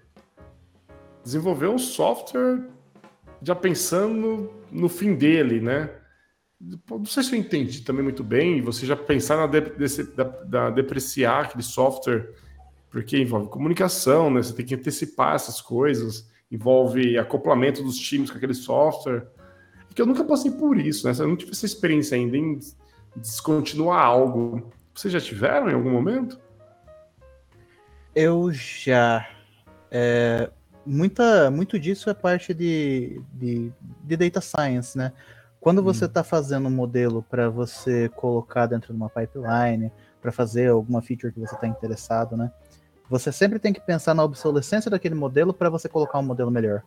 desenvolver 1.24 1.68
um 1.68 1.78
software 1.78 2.68
já 3.40 3.54
pensando 3.54 4.52
no 4.70 4.90
fim 4.90 5.14
dele, 5.14 5.58
né? 5.58 5.88
Não 6.90 7.06
sei 7.06 7.22
se 7.22 7.34
eu 7.34 7.38
entendi 7.38 7.80
também 7.80 8.02
muito 8.02 8.22
bem, 8.22 8.60
você 8.60 8.84
já 8.84 8.94
pensar 8.94 9.38
na, 9.38 9.46
de, 9.46 9.62
desse, 9.62 10.04
da, 10.14 10.68
depreciar 10.68 11.46
aquele 11.46 11.62
software 11.62 12.34
porque 12.90 13.16
envolve 13.16 13.48
comunicação, 13.48 14.30
né? 14.30 14.42
Você 14.42 14.52
tem 14.52 14.66
que 14.66 14.74
antecipar 14.74 15.34
essas 15.34 15.62
coisas, 15.62 16.28
envolve 16.50 17.16
acoplamento 17.16 17.82
dos 17.82 17.98
times 17.98 18.30
com 18.30 18.36
aquele 18.36 18.52
software. 18.52 19.26
Eu 19.96 20.04
nunca 20.04 20.24
passei 20.24 20.50
por 20.50 20.78
isso, 20.78 21.06
né? 21.06 21.14
Eu 21.18 21.28
não 21.28 21.36
tive 21.36 21.52
essa 21.52 21.64
experiência 21.64 22.18
ainda 22.18 22.36
em 22.36 22.58
descontinuar 23.16 24.04
algo. 24.04 24.70
Vocês 24.94 25.12
já 25.12 25.20
tiveram 25.20 25.70
em 25.70 25.74
algum 25.74 25.90
momento? 25.90 26.38
Eu 28.14 28.52
já. 28.52 29.28
É, 29.90 30.50
muita, 30.84 31.50
muito 31.50 31.78
disso 31.78 32.10
é 32.10 32.14
parte 32.14 32.54
de, 32.54 33.20
de, 33.32 33.72
de 34.02 34.16
data 34.16 34.40
science, 34.40 34.96
né? 34.96 35.12
Quando 35.60 35.80
hum. 35.80 35.84
você 35.84 36.04
está 36.04 36.22
fazendo 36.22 36.68
um 36.68 36.70
modelo 36.70 37.22
para 37.22 37.48
você 37.48 38.08
colocar 38.10 38.66
dentro 38.66 38.92
de 38.92 38.96
uma 38.96 39.08
pipeline, 39.08 39.90
para 40.20 40.32
fazer 40.32 40.68
alguma 40.68 41.02
feature 41.02 41.32
que 41.32 41.40
você 41.40 41.54
está 41.54 41.66
interessado, 41.66 42.36
né? 42.36 42.50
Você 43.10 43.30
sempre 43.30 43.58
tem 43.58 43.72
que 43.72 43.80
pensar 43.80 44.14
na 44.14 44.24
obsolescência 44.24 44.90
daquele 44.90 45.14
modelo 45.14 45.52
para 45.52 45.68
você 45.68 45.88
colocar 45.88 46.18
um 46.18 46.22
modelo 46.22 46.50
melhor. 46.50 46.82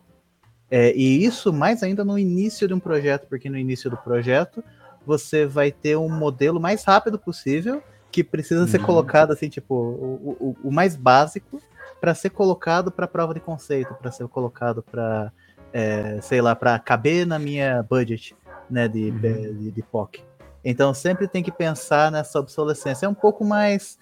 É, 0.70 0.94
e 0.94 1.24
isso 1.24 1.52
mais 1.52 1.82
ainda 1.82 2.04
no 2.04 2.18
início 2.18 2.66
de 2.68 2.74
um 2.74 2.80
projeto, 2.80 3.26
porque 3.28 3.48
no 3.48 3.56
início 3.56 3.88
do 3.88 3.96
projeto 3.96 4.62
você 5.08 5.46
vai 5.46 5.72
ter 5.72 5.96
um 5.96 6.10
modelo 6.10 6.60
mais 6.60 6.84
rápido 6.84 7.18
possível 7.18 7.82
que 8.12 8.22
precisa 8.22 8.66
ser 8.66 8.78
uhum. 8.78 8.84
colocado 8.86 9.32
assim, 9.32 9.48
tipo, 9.48 9.74
o, 9.74 10.36
o, 10.38 10.68
o 10.68 10.70
mais 10.70 10.94
básico 10.94 11.62
para 11.98 12.14
ser 12.14 12.28
colocado 12.28 12.92
para 12.92 13.08
prova 13.08 13.32
de 13.32 13.40
conceito, 13.40 13.94
para 13.94 14.10
ser 14.10 14.28
colocado 14.28 14.82
para, 14.82 15.32
é, 15.72 16.20
sei 16.20 16.42
lá, 16.42 16.54
para 16.54 16.78
caber 16.78 17.26
na 17.26 17.38
minha 17.38 17.82
budget, 17.82 18.36
né, 18.68 18.86
de, 18.86 19.10
uhum. 19.10 19.18
de, 19.18 19.70
de 19.70 19.82
POC. 19.82 20.22
Então 20.62 20.92
sempre 20.92 21.26
tem 21.26 21.42
que 21.42 21.50
pensar 21.50 22.12
nessa 22.12 22.38
obsolescência. 22.38 23.06
É 23.06 23.08
um 23.08 23.14
pouco 23.14 23.42
mais 23.42 23.98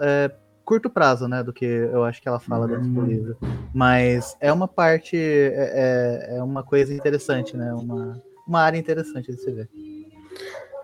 é, 0.00 0.30
curto 0.64 0.88
prazo, 0.88 1.28
né, 1.28 1.42
do 1.42 1.52
que 1.52 1.66
eu 1.66 2.02
acho 2.02 2.22
que 2.22 2.28
ela 2.28 2.40
fala 2.40 2.66
dentro 2.66 2.88
do 2.88 3.00
uhum. 3.00 3.06
livro. 3.06 3.36
Mas 3.74 4.34
é 4.40 4.50
uma 4.50 4.66
parte, 4.66 5.18
é, 5.18 6.30
é, 6.32 6.36
é 6.38 6.42
uma 6.42 6.62
coisa 6.62 6.94
interessante, 6.94 7.54
né, 7.58 7.74
uma, 7.74 8.22
uma 8.48 8.60
área 8.62 8.78
interessante 8.78 9.30
de 9.30 9.38
se 9.38 9.52
ver. 9.52 9.68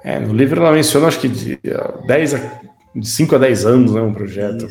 É, 0.05 0.19
no 0.19 0.33
livro 0.33 0.61
ela 0.61 0.73
menciona, 0.73 1.07
acho 1.07 1.21
que 1.21 1.29
de, 1.29 1.61
10 2.07 2.35
a, 2.35 2.61
de 2.95 3.09
5 3.09 3.37
a 3.37 3.39
10 3.39 3.67
anos, 3.67 3.95
né, 3.95 4.01
um 4.01 4.13
projeto. 4.13 4.67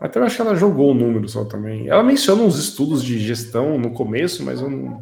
Até 0.00 0.18
eu 0.18 0.24
acho 0.24 0.36
que 0.36 0.42
ela 0.42 0.54
jogou 0.54 0.90
o 0.90 0.94
número 0.94 1.28
só 1.28 1.44
também. 1.44 1.88
Ela 1.88 2.02
menciona 2.02 2.42
uns 2.42 2.58
estudos 2.58 3.02
de 3.02 3.18
gestão 3.18 3.78
no 3.78 3.90
começo, 3.90 4.44
mas 4.44 4.60
eu 4.60 4.70
não... 4.70 5.00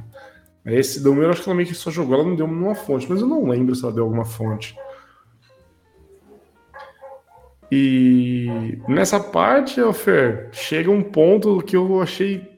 Esse 0.64 1.02
meu, 1.02 1.30
acho 1.30 1.42
que 1.42 1.48
ela 1.48 1.56
meio 1.56 1.68
que 1.68 1.74
só 1.74 1.90
jogou, 1.90 2.14
ela 2.14 2.24
não 2.24 2.36
deu 2.36 2.46
nenhuma 2.46 2.74
fonte, 2.74 3.06
mas 3.08 3.20
eu 3.20 3.26
não 3.26 3.46
lembro 3.46 3.74
se 3.74 3.84
ela 3.84 3.92
deu 3.92 4.04
alguma 4.04 4.24
fonte. 4.24 4.74
E 7.70 8.78
nessa 8.88 9.20
parte, 9.20 9.80
Fer, 9.92 10.48
chega 10.52 10.90
um 10.90 11.02
ponto 11.02 11.60
que 11.62 11.76
eu 11.76 12.00
achei 12.00 12.48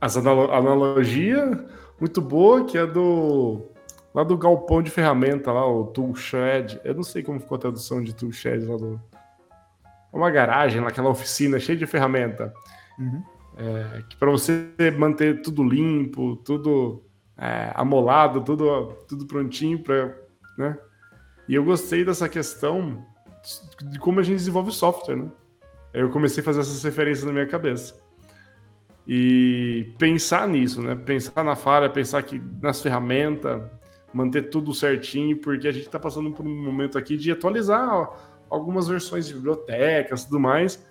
as 0.00 0.16
analogia 0.16 1.64
muito 2.00 2.20
boa, 2.20 2.64
que 2.64 2.76
é 2.76 2.84
do 2.84 3.71
lá 4.14 4.22
do 4.24 4.36
galpão 4.36 4.82
de 4.82 4.90
ferramenta 4.90 5.52
lá, 5.52 5.66
o 5.66 5.86
tool 5.86 6.14
shed. 6.14 6.80
Eu 6.84 6.94
não 6.94 7.02
sei 7.02 7.22
como 7.22 7.40
ficou 7.40 7.56
a 7.56 7.60
tradução 7.60 8.02
de 8.02 8.14
tool 8.14 8.32
shed 8.32 8.64
lá 8.64 8.76
do 8.76 9.00
uma 10.12 10.30
garagem, 10.30 10.80
naquela 10.80 11.08
oficina 11.08 11.58
cheia 11.58 11.78
de 11.78 11.86
ferramenta. 11.86 12.52
Uhum. 12.98 13.22
É, 13.56 14.02
que 14.08 14.16
para 14.16 14.30
você 14.30 14.68
manter 14.98 15.40
tudo 15.40 15.64
limpo, 15.64 16.36
tudo 16.36 17.02
é, 17.36 17.72
amolado, 17.74 18.42
tudo, 18.42 18.92
tudo 19.08 19.26
prontinho 19.26 19.78
para, 19.78 20.14
né? 20.58 20.76
E 21.48 21.54
eu 21.54 21.64
gostei 21.64 22.04
dessa 22.04 22.28
questão 22.28 23.04
de 23.90 23.98
como 23.98 24.20
a 24.20 24.22
gente 24.22 24.36
desenvolve 24.36 24.70
software, 24.70 25.16
né? 25.16 25.30
Eu 25.92 26.10
comecei 26.10 26.40
a 26.40 26.44
fazer 26.44 26.60
essas 26.60 26.82
referências 26.82 27.26
na 27.26 27.32
minha 27.32 27.46
cabeça. 27.46 28.00
E 29.06 29.92
pensar 29.98 30.46
nisso, 30.46 30.80
né? 30.80 30.94
Pensar 30.94 31.42
na 31.42 31.56
falha, 31.56 31.90
pensar 31.90 32.22
que 32.22 32.40
nas 32.60 32.80
ferramentas, 32.80 33.62
manter 34.12 34.50
tudo 34.50 34.74
certinho, 34.74 35.36
porque 35.38 35.68
a 35.68 35.72
gente 35.72 35.86
está 35.86 35.98
passando 35.98 36.30
por 36.32 36.46
um 36.46 36.62
momento 36.64 36.98
aqui 36.98 37.16
de 37.16 37.30
atualizar 37.30 38.10
algumas 38.50 38.86
versões 38.86 39.26
de 39.26 39.34
bibliotecas 39.34 40.22
e 40.22 40.24
tudo 40.26 40.40
mais. 40.40 40.84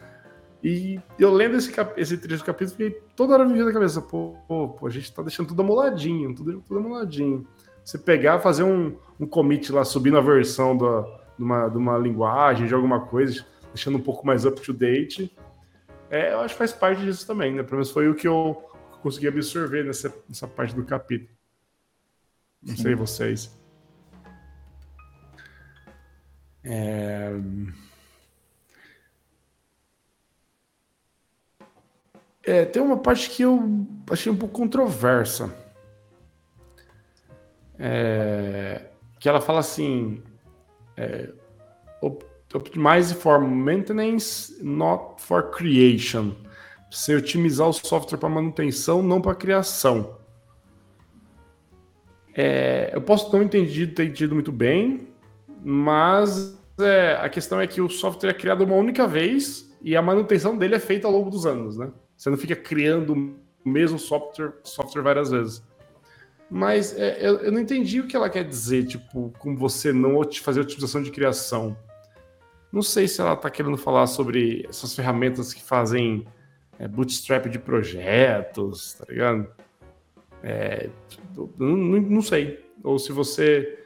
E 0.64 1.00
eu 1.18 1.32
lendo 1.32 1.58
esse, 1.58 1.74
esse 1.98 2.18
trecho 2.18 2.44
do 2.44 2.46
capítulo, 2.46 2.78
fiquei 2.78 3.02
toda 3.16 3.34
hora 3.34 3.46
vivendo 3.46 3.66
na 3.66 3.74
cabeça, 3.74 4.02
pô, 4.02 4.36
pô, 4.48 4.86
a 4.86 4.90
gente 4.90 5.06
está 5.06 5.22
deixando 5.24 5.48
tudo 5.48 5.62
amoladinho, 5.62 6.36
tudo, 6.36 6.62
tudo 6.62 6.80
amoladinho. 6.80 7.48
Você 7.84 7.98
pegar, 7.98 8.40
fazer 8.40 8.64
um, 8.64 8.96
um 9.20 9.26
commit 9.26 9.72
lá, 9.72 9.84
subindo 9.84 10.18
a 10.18 10.22
versão 10.22 10.78
do, 10.78 11.02
de 11.38 11.44
uma, 11.44 11.68
de 11.68 11.78
uma 11.78 11.98
linguagem, 11.98 12.68
de 12.68 12.74
alguma 12.76 13.02
coisa, 13.08 13.44
deixando 13.74 13.98
um 13.98 14.02
pouco 14.02 14.26
mais 14.26 14.46
up 14.46 14.62
to 14.62 14.72
date. 14.72 15.36
É, 16.12 16.34
eu 16.34 16.42
acho 16.42 16.54
que 16.54 16.60
faz 16.60 16.74
parte 16.74 17.02
disso 17.02 17.26
também, 17.26 17.54
né? 17.54 17.64
Pelo 17.64 17.78
menos 17.78 17.90
foi 17.90 18.08
o 18.08 18.14
que 18.14 18.28
eu 18.28 18.64
consegui 19.02 19.28
absorver 19.28 19.84
nessa, 19.84 20.14
nessa 20.30 20.48
parte 20.48 20.76
do 20.76 20.86
capítulo. 20.86 21.41
Não 22.62 22.76
sei 22.78 22.95
vocês. 22.95 23.52
É... 26.63 27.32
É, 32.43 32.65
tem 32.65 32.82
uma 32.82 32.97
parte 32.97 33.30
que 33.30 33.43
eu 33.43 33.88
achei 34.10 34.32
um 34.32 34.36
pouco 34.36 34.56
controversa. 34.56 35.56
É, 37.78 38.89
que 39.19 39.30
ela 39.30 39.41
fala 39.41 39.60
assim: 39.60 40.21
é, 40.97 41.32
optimize 42.54 43.13
for 43.13 43.39
maintenance, 43.39 44.58
not 44.63 45.21
for 45.21 45.52
creation. 45.52 46.36
Você 46.91 47.15
otimizar 47.15 47.67
o 47.69 47.74
software 47.74 48.17
para 48.17 48.28
manutenção, 48.28 49.02
não 49.02 49.21
para 49.21 49.36
criação. 49.36 50.21
É, 52.34 52.91
eu 52.94 53.02
posso 53.02 53.32
não 53.36 53.44
entendido, 53.44 53.94
ter 53.94 54.06
entendido 54.06 54.34
muito 54.34 54.52
bem, 54.52 55.08
mas 55.63 56.58
é, 56.80 57.17
a 57.22 57.30
questão 57.30 57.60
é 57.60 57.67
que 57.67 57.82
o 57.82 57.89
software 57.89 58.30
é 58.30 58.34
criado 58.34 58.63
uma 58.63 58.76
única 58.76 59.08
vez 59.08 59.70
e 59.82 59.96
a 59.96 60.02
manutenção 60.02 60.58
dele 60.58 60.76
é 60.76 60.80
feita 60.80 61.08
ao 61.08 61.13
longo 61.13 61.30
dos 61.30 61.46
anos, 61.46 61.78
né? 61.78 61.91
Você 62.15 62.30
não 62.30 62.38
fica 62.38 62.56
criando 62.56 63.13
o 63.65 63.70
mesmo 63.70 63.98
software, 63.98 64.54
software 64.63 65.02
várias 65.02 65.32
vezes. 65.32 65.63
Mas 66.50 66.98
é, 66.98 67.17
eu, 67.20 67.39
eu, 67.39 67.52
não 67.52 67.60
entendi 67.60 68.00
o 68.00 68.08
que 68.08 68.15
ela 68.15 68.30
quer 68.30 68.44
dizer, 68.44 68.86
tipo, 68.86 69.34
com 69.39 69.56
você 69.56 69.94
não 69.94 70.22
fazer 70.41 70.60
otimização 70.60 71.02
de 71.02 71.10
criação. 71.10 71.76
Não 72.72 72.82
sei 72.82 73.08
se 73.08 73.22
ela 73.22 73.34
está 73.34 73.50
querendo 73.50 73.78
falar 73.78 74.06
sobre 74.08 74.65
essas 74.70 74.94
ferramentas 74.94 75.54
que 75.54 75.63
fazem 75.63 76.26
é, 76.78 76.88
bootstrap 76.88 77.48
de 77.48 77.58
projetos, 77.58 78.94
tá 78.94 79.06
ligado? 79.10 79.48
É, 80.44 80.90
não, 81.58 81.78
não, 81.78 82.22
sei. 82.22 82.64
Ou 82.84 82.98
se 82.98 83.12
você 83.12 83.80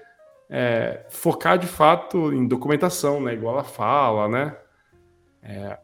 é, 0.49 1.05
focar 1.09 1.57
de 1.57 1.67
fato 1.67 2.33
em 2.33 2.47
documentação, 2.47 3.21
né? 3.21 3.33
Igual 3.33 3.55
ela 3.55 3.63
fala, 3.63 4.27
né? 4.27 4.57
É, 5.41 5.79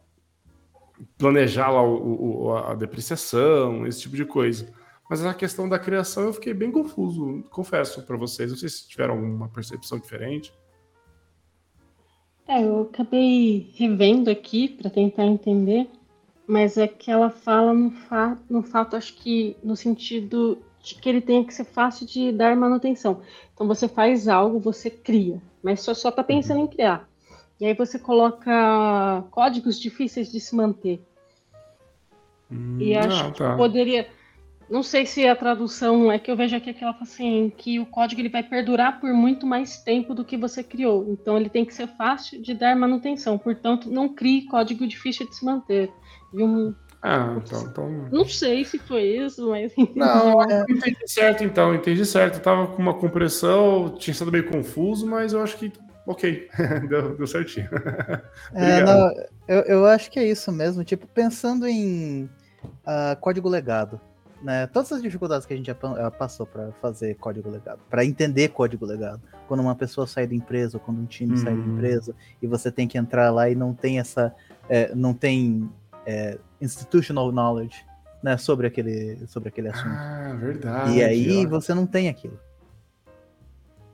planejar 1.18 1.70
lá 1.70 1.82
o, 1.82 2.44
o, 2.44 2.56
a 2.56 2.74
depreciação, 2.74 3.86
esse 3.86 4.00
tipo 4.00 4.16
de 4.16 4.24
coisa. 4.24 4.72
Mas 5.08 5.24
a 5.24 5.34
questão 5.34 5.68
da 5.68 5.78
criação 5.78 6.24
eu 6.24 6.32
fiquei 6.32 6.54
bem 6.54 6.70
confuso, 6.70 7.44
confesso 7.50 8.02
para 8.02 8.16
vocês. 8.16 8.50
Não 8.50 8.56
sei 8.56 8.68
se 8.68 8.88
tiveram 8.88 9.14
alguma 9.14 9.48
percepção 9.48 9.98
diferente. 9.98 10.52
É, 12.46 12.62
eu 12.64 12.82
acabei 12.82 13.72
revendo 13.74 14.30
aqui 14.30 14.68
para 14.68 14.90
tentar 14.90 15.24
entender, 15.24 15.88
mas 16.52 16.76
é 16.76 16.86
que 16.86 17.10
ela 17.10 17.30
fala 17.30 17.72
no, 17.72 17.90
fa 17.90 18.36
no 18.48 18.62
fato, 18.62 18.94
acho 18.94 19.14
que 19.14 19.56
no 19.64 19.74
sentido 19.74 20.58
de 20.82 20.94
que 20.96 21.08
ele 21.08 21.22
tenha 21.22 21.42
que 21.42 21.54
ser 21.54 21.64
fácil 21.64 22.06
de 22.06 22.30
dar 22.30 22.54
manutenção. 22.54 23.22
Então 23.54 23.66
você 23.66 23.88
faz 23.88 24.28
algo, 24.28 24.60
você 24.60 24.90
cria, 24.90 25.40
mas 25.62 25.80
só 25.80 25.94
só 25.94 26.10
tá 26.10 26.22
pensando 26.22 26.58
uhum. 26.58 26.64
em 26.64 26.68
criar. 26.68 27.08
E 27.58 27.64
aí 27.64 27.72
você 27.72 27.98
coloca 27.98 29.24
códigos 29.30 29.80
difíceis 29.80 30.30
de 30.30 30.40
se 30.40 30.54
manter. 30.54 31.00
Hum, 32.50 32.76
e 32.78 32.94
acho 32.94 33.24
ah, 33.24 33.30
tá. 33.30 33.50
que 33.52 33.56
poderia. 33.56 34.06
Não 34.72 34.82
sei 34.82 35.04
se 35.04 35.28
a 35.28 35.36
tradução 35.36 36.10
é 36.10 36.18
que 36.18 36.30
eu 36.30 36.36
vejo 36.36 36.56
aqui 36.56 36.72
que 36.72 36.82
ela 36.82 36.94
fala 36.94 37.04
assim 37.04 37.52
que 37.58 37.78
o 37.78 37.84
código 37.84 38.22
ele 38.22 38.30
vai 38.30 38.42
perdurar 38.42 38.98
por 38.98 39.12
muito 39.12 39.46
mais 39.46 39.76
tempo 39.82 40.14
do 40.14 40.24
que 40.24 40.34
você 40.34 40.64
criou. 40.64 41.06
Então 41.10 41.36
ele 41.36 41.50
tem 41.50 41.62
que 41.62 41.74
ser 41.74 41.86
fácil 41.88 42.40
de 42.40 42.54
dar 42.54 42.74
manutenção. 42.74 43.36
Portanto, 43.36 43.90
não 43.90 44.08
crie 44.08 44.46
código 44.46 44.88
difícil 44.88 45.28
de 45.28 45.36
se 45.36 45.44
manter. 45.44 45.92
E 46.32 46.42
um, 46.42 46.74
ah, 47.02 47.36
então, 47.36 47.62
então. 47.64 48.08
Não 48.10 48.24
sei 48.24 48.64
se 48.64 48.78
foi 48.78 49.02
isso, 49.02 49.50
mas. 49.50 49.74
Não, 49.94 50.40
é... 50.40 50.64
entendi 50.66 51.06
certo 51.06 51.44
então, 51.44 51.74
entendi 51.74 52.06
certo. 52.06 52.36
Eu 52.36 52.42
tava 52.42 52.66
com 52.68 52.80
uma 52.80 52.94
compressão, 52.94 53.94
tinha 53.98 54.14
sido 54.14 54.32
meio 54.32 54.50
confuso, 54.50 55.06
mas 55.06 55.34
eu 55.34 55.42
acho 55.42 55.58
que. 55.58 55.70
Ok, 56.06 56.48
deu, 56.88 57.14
deu 57.14 57.26
certinho. 57.26 57.68
é, 58.54 58.82
não, 58.82 59.10
eu, 59.46 59.60
eu 59.64 59.86
acho 59.86 60.10
que 60.10 60.18
é 60.18 60.26
isso 60.26 60.50
mesmo. 60.50 60.82
Tipo, 60.82 61.06
pensando 61.06 61.66
em 61.66 62.24
uh, 62.64 63.20
código 63.20 63.50
legado. 63.50 64.00
Né? 64.42 64.66
Todas 64.66 64.90
as 64.92 65.00
dificuldades 65.00 65.46
que 65.46 65.54
a 65.54 65.56
gente 65.56 65.66
já 65.66 66.10
passou 66.10 66.44
para 66.44 66.72
fazer 66.80 67.14
código 67.14 67.48
legado, 67.48 67.80
para 67.88 68.04
entender 68.04 68.48
código 68.48 68.84
legado. 68.84 69.22
Quando 69.46 69.60
uma 69.60 69.76
pessoa 69.76 70.06
sai 70.06 70.26
da 70.26 70.34
empresa, 70.34 70.78
ou 70.78 70.80
quando 70.80 71.00
um 71.00 71.06
time 71.06 71.36
sai 71.38 71.54
da 71.54 71.60
uhum. 71.60 71.74
empresa, 71.74 72.14
e 72.40 72.46
você 72.46 72.70
tem 72.70 72.88
que 72.88 72.98
entrar 72.98 73.30
lá 73.30 73.48
e 73.48 73.54
não 73.54 73.72
tem 73.72 74.00
essa. 74.00 74.34
É, 74.68 74.92
não 74.94 75.14
tem 75.14 75.70
é, 76.04 76.38
institutional 76.60 77.30
knowledge 77.30 77.84
né, 78.22 78.36
sobre, 78.36 78.66
aquele, 78.66 79.24
sobre 79.28 79.48
aquele 79.48 79.68
assunto. 79.68 79.88
Ah, 79.88 80.36
verdade. 80.40 80.96
E 80.96 81.04
aí 81.04 81.46
ó. 81.46 81.48
você 81.48 81.72
não 81.72 81.86
tem 81.86 82.08
aquilo. 82.08 82.38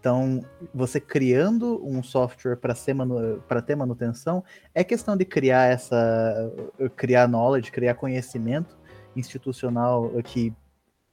Então, 0.00 0.42
você 0.72 1.00
criando 1.00 1.84
um 1.84 2.02
software 2.02 2.56
para 2.56 2.74
manu 2.94 3.42
ter 3.66 3.74
manutenção, 3.74 4.44
é 4.72 4.82
questão 4.84 5.16
de 5.16 5.24
criar 5.24 5.66
essa. 5.66 6.52
criar 6.96 7.26
knowledge, 7.26 7.72
criar 7.72 7.94
conhecimento 7.94 8.77
institucional 9.18 10.10
que 10.24 10.52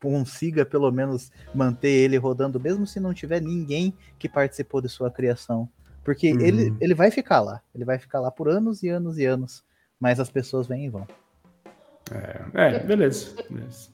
consiga 0.02 0.66
pelo 0.66 0.92
menos 0.92 1.32
manter 1.54 1.90
ele 1.90 2.18
rodando, 2.18 2.60
mesmo 2.60 2.86
se 2.86 3.00
não 3.00 3.14
tiver 3.14 3.42
ninguém 3.42 3.94
que 4.20 4.30
participou 4.30 4.82
de 4.82 4.90
sua 4.90 5.10
criação. 5.10 5.68
Porque 6.04 6.32
uhum. 6.32 6.42
ele, 6.42 6.76
ele 6.80 6.94
vai 6.94 7.10
ficar 7.10 7.42
lá. 7.42 7.62
Ele 7.74 7.84
vai 7.84 7.98
ficar 7.98 8.20
lá 8.20 8.30
por 8.30 8.48
anos 8.48 8.84
e 8.84 8.90
anos 8.90 9.18
e 9.18 9.26
anos 9.26 9.64
mas 10.00 10.20
as 10.20 10.30
pessoas 10.30 10.68
vêm 10.68 10.86
e 10.86 10.90
vão. 10.90 11.08
É, 12.12 12.76
é 12.76 12.80
beleza, 12.80 13.36
beleza. 13.50 13.90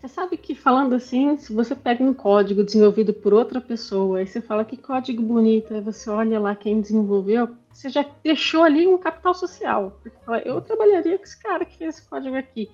Você 0.00 0.08
sabe 0.08 0.36
que 0.36 0.54
falando 0.54 0.94
assim, 0.94 1.36
se 1.36 1.52
você 1.52 1.74
pega 1.74 2.02
um 2.04 2.14
código 2.14 2.62
desenvolvido 2.62 3.12
por 3.12 3.34
outra 3.34 3.60
pessoa 3.60 4.22
e 4.22 4.26
você 4.26 4.40
fala 4.40 4.64
que 4.64 4.76
código 4.76 5.22
bonito, 5.22 5.74
aí 5.74 5.80
você 5.80 6.08
olha 6.08 6.38
lá 6.38 6.54
quem 6.54 6.80
desenvolveu, 6.80 7.48
você 7.72 7.88
já 7.88 8.06
deixou 8.22 8.62
ali 8.62 8.86
um 8.86 8.98
capital 8.98 9.34
social. 9.34 9.98
Porque 10.02 10.16
fala, 10.24 10.38
eu 10.40 10.60
trabalharia 10.60 11.18
com 11.18 11.24
esse 11.24 11.38
cara 11.38 11.64
que 11.64 11.76
fez 11.76 11.96
esse 11.96 12.08
código 12.08 12.36
aqui. 12.36 12.70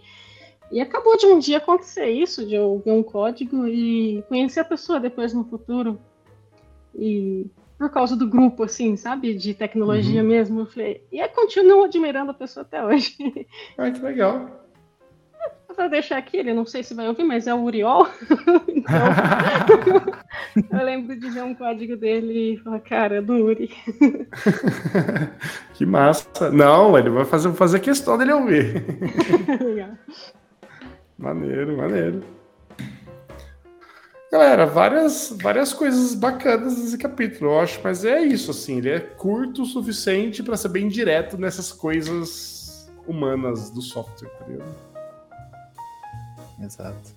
E 0.73 0.81
acabou 0.81 1.19
de 1.19 1.27
um 1.27 1.39
dia 1.39 1.59
acontecer 1.59 2.07
isso, 2.07 2.47
de 2.47 2.55
eu 2.55 2.81
ver 2.83 2.93
um 2.93 3.03
código 3.03 3.69
e 3.69 4.25
conhecer 4.27 4.61
a 4.61 4.65
pessoa 4.65 4.99
depois 4.99 5.35
no 5.35 5.45
futuro. 5.45 6.01
E 6.95 7.47
por 7.77 7.91
causa 7.91 8.17
do 8.17 8.27
grupo, 8.27 8.63
assim, 8.63 8.97
sabe? 8.97 9.35
De 9.35 9.53
tecnologia 9.53 10.23
uhum. 10.23 10.29
mesmo. 10.29 10.61
Eu 10.61 10.67
falei, 10.67 11.05
e 11.13 11.19
eu 11.19 11.29
continuo 11.29 11.85
admirando 11.85 12.31
a 12.31 12.35
pessoa 12.35 12.63
até 12.63 12.83
hoje. 12.83 13.15
Ah, 13.77 13.91
que 13.91 14.01
legal. 14.01 14.63
Vou 15.77 15.89
deixar 15.89 16.19
aqui, 16.19 16.37
ele 16.37 16.53
não 16.53 16.67
sei 16.67 16.83
se 16.83 16.95
vai 16.95 17.09
ouvir, 17.09 17.25
mas 17.25 17.47
é 17.47 17.55
o 17.55 17.63
Uriol. 17.63 18.07
então, 20.55 20.79
eu 20.81 20.85
lembro 20.85 21.19
de 21.19 21.31
ver 21.31 21.43
um 21.43 21.55
código 21.55 21.97
dele 21.97 22.55
e 22.55 22.57
falar, 22.59 22.81
cara, 22.81 23.17
é 23.17 23.23
do 23.23 23.35
Uri. 23.35 23.71
que 25.75 25.87
massa. 25.87 26.51
Não, 26.51 26.97
ele 26.97 27.09
vai 27.09 27.25
fazer, 27.25 27.53
fazer 27.55 27.81
questão 27.81 28.19
dele 28.19 28.33
ouvir. 28.33 28.85
Legal. 29.61 29.91
Maneiro, 31.23 31.77
maneiro. 31.77 32.25
Galera, 34.33 34.67
várias, 34.67 35.33
várias 35.41 35.73
coisas 35.73 36.17
bacanas 36.17 36.77
nesse 36.77 36.99
capítulo, 36.99 37.53
eu 37.53 37.61
acho, 37.61 37.81
mas 37.85 38.05
é 38.05 38.21
isso, 38.23 38.51
assim, 38.51 38.79
ele 38.79 38.91
é 38.91 38.99
curto 38.99 39.63
o 39.63 39.67
suficiente 39.67 40.43
para 40.43 40.57
ser 40.57 40.71
bem 40.71 40.89
direto 40.89 41.39
nessas 41.39 41.71
coisas 41.71 42.91
humanas 43.07 43.71
do 43.71 43.81
software, 43.81 44.31
tá 44.31 44.47
ligado? 44.49 44.75
Exato. 46.61 47.15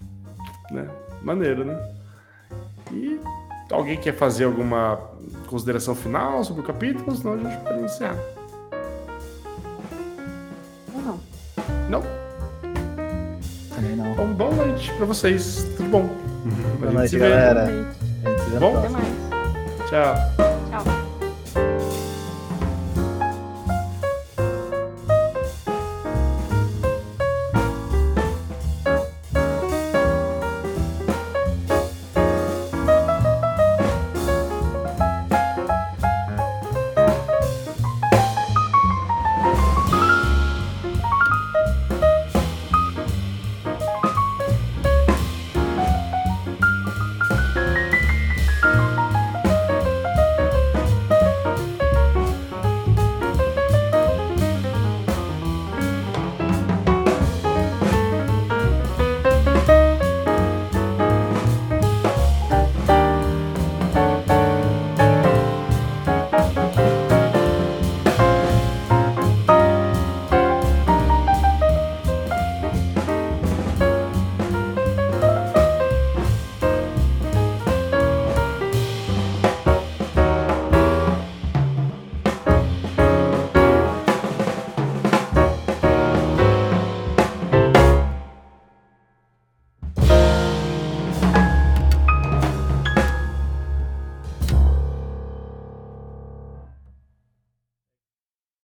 Né? 0.69 0.87
Maneiro, 1.23 1.65
né? 1.65 1.75
E 2.91 3.19
alguém 3.71 3.99
quer 3.99 4.13
fazer 4.13 4.43
alguma 4.43 4.97
consideração 5.47 5.95
final 5.95 6.43
sobre 6.43 6.61
o 6.61 6.65
capítulo? 6.65 7.15
Senão 7.15 7.33
a 7.33 7.37
gente 7.37 7.63
pode 7.63 7.79
iniciar. 7.79 8.15
Pra 14.95 15.05
vocês. 15.05 15.65
Tudo 15.77 15.89
bom? 15.89 16.09
Boa 16.79 16.91
noite, 16.91 17.17
galera. 17.17 17.67
Bom? 18.59 18.77
Até 18.77 18.89
mais. 18.89 19.05
Tchau. 19.89 20.15
Tchau. 20.37 20.44